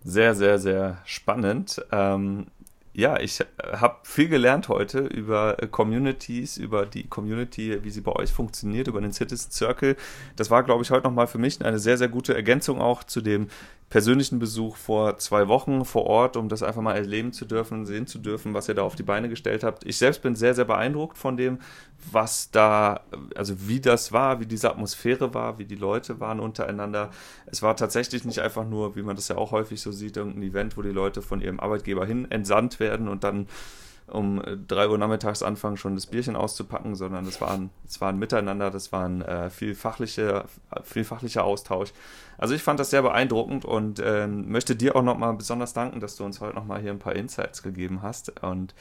[0.03, 1.79] Sehr, sehr, sehr spannend.
[1.91, 2.47] Ähm,
[2.93, 8.01] ja, ich äh, habe viel gelernt heute über äh, Communities, über die Community, wie sie
[8.01, 9.95] bei euch funktioniert, über den Citizen Circle.
[10.35, 13.21] Das war, glaube ich, heute nochmal für mich eine sehr, sehr gute Ergänzung auch zu
[13.21, 13.47] dem
[13.89, 18.07] persönlichen Besuch vor zwei Wochen vor Ort, um das einfach mal erleben zu dürfen, sehen
[18.07, 19.85] zu dürfen, was ihr da auf die Beine gestellt habt.
[19.85, 21.59] Ich selbst bin sehr, sehr beeindruckt von dem,
[22.11, 23.01] was da,
[23.35, 27.11] also wie das war, wie diese Atmosphäre war, wie die Leute waren untereinander.
[27.45, 30.43] Es war tatsächlich nicht einfach nur, wie man das ja auch häufig so sieht, irgendein
[30.43, 33.47] Event, wo die Leute von ihrem Arbeitgeber hin entsandt werden und dann
[34.11, 38.69] um drei Uhr nachmittags anfangen, schon das Bierchen auszupacken, sondern es waren, es waren Miteinander,
[38.69, 40.45] das waren äh, viel, fachliche,
[40.83, 41.93] viel fachlicher Austausch.
[42.37, 46.15] Also ich fand das sehr beeindruckend und ähm, möchte dir auch nochmal besonders danken, dass
[46.15, 48.73] du uns heute nochmal hier ein paar Insights gegeben hast und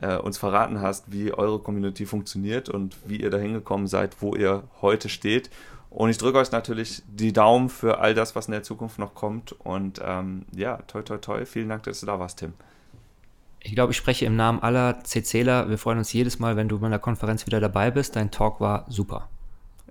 [0.00, 4.34] äh, uns verraten hast, wie eure Community funktioniert und wie ihr da hingekommen seid, wo
[4.34, 5.50] ihr heute steht.
[5.90, 9.14] Und ich drücke euch natürlich die Daumen für all das, was in der Zukunft noch
[9.14, 9.52] kommt.
[9.52, 11.46] Und ähm, ja, toi, toi, toi.
[11.46, 12.54] Vielen Dank, dass du da warst, Tim.
[13.64, 15.70] Ich glaube, ich spreche im Namen aller CCler.
[15.70, 18.14] Wir freuen uns jedes Mal, wenn du bei der Konferenz wieder dabei bist.
[18.14, 19.28] Dein Talk war super.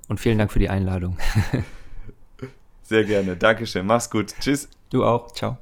[0.07, 1.17] Und vielen Dank für die Einladung.
[2.83, 3.35] Sehr gerne.
[3.35, 3.87] Dankeschön.
[3.87, 4.35] Mach's gut.
[4.39, 4.69] Tschüss.
[4.91, 5.31] Du auch.
[5.33, 5.57] Ciao.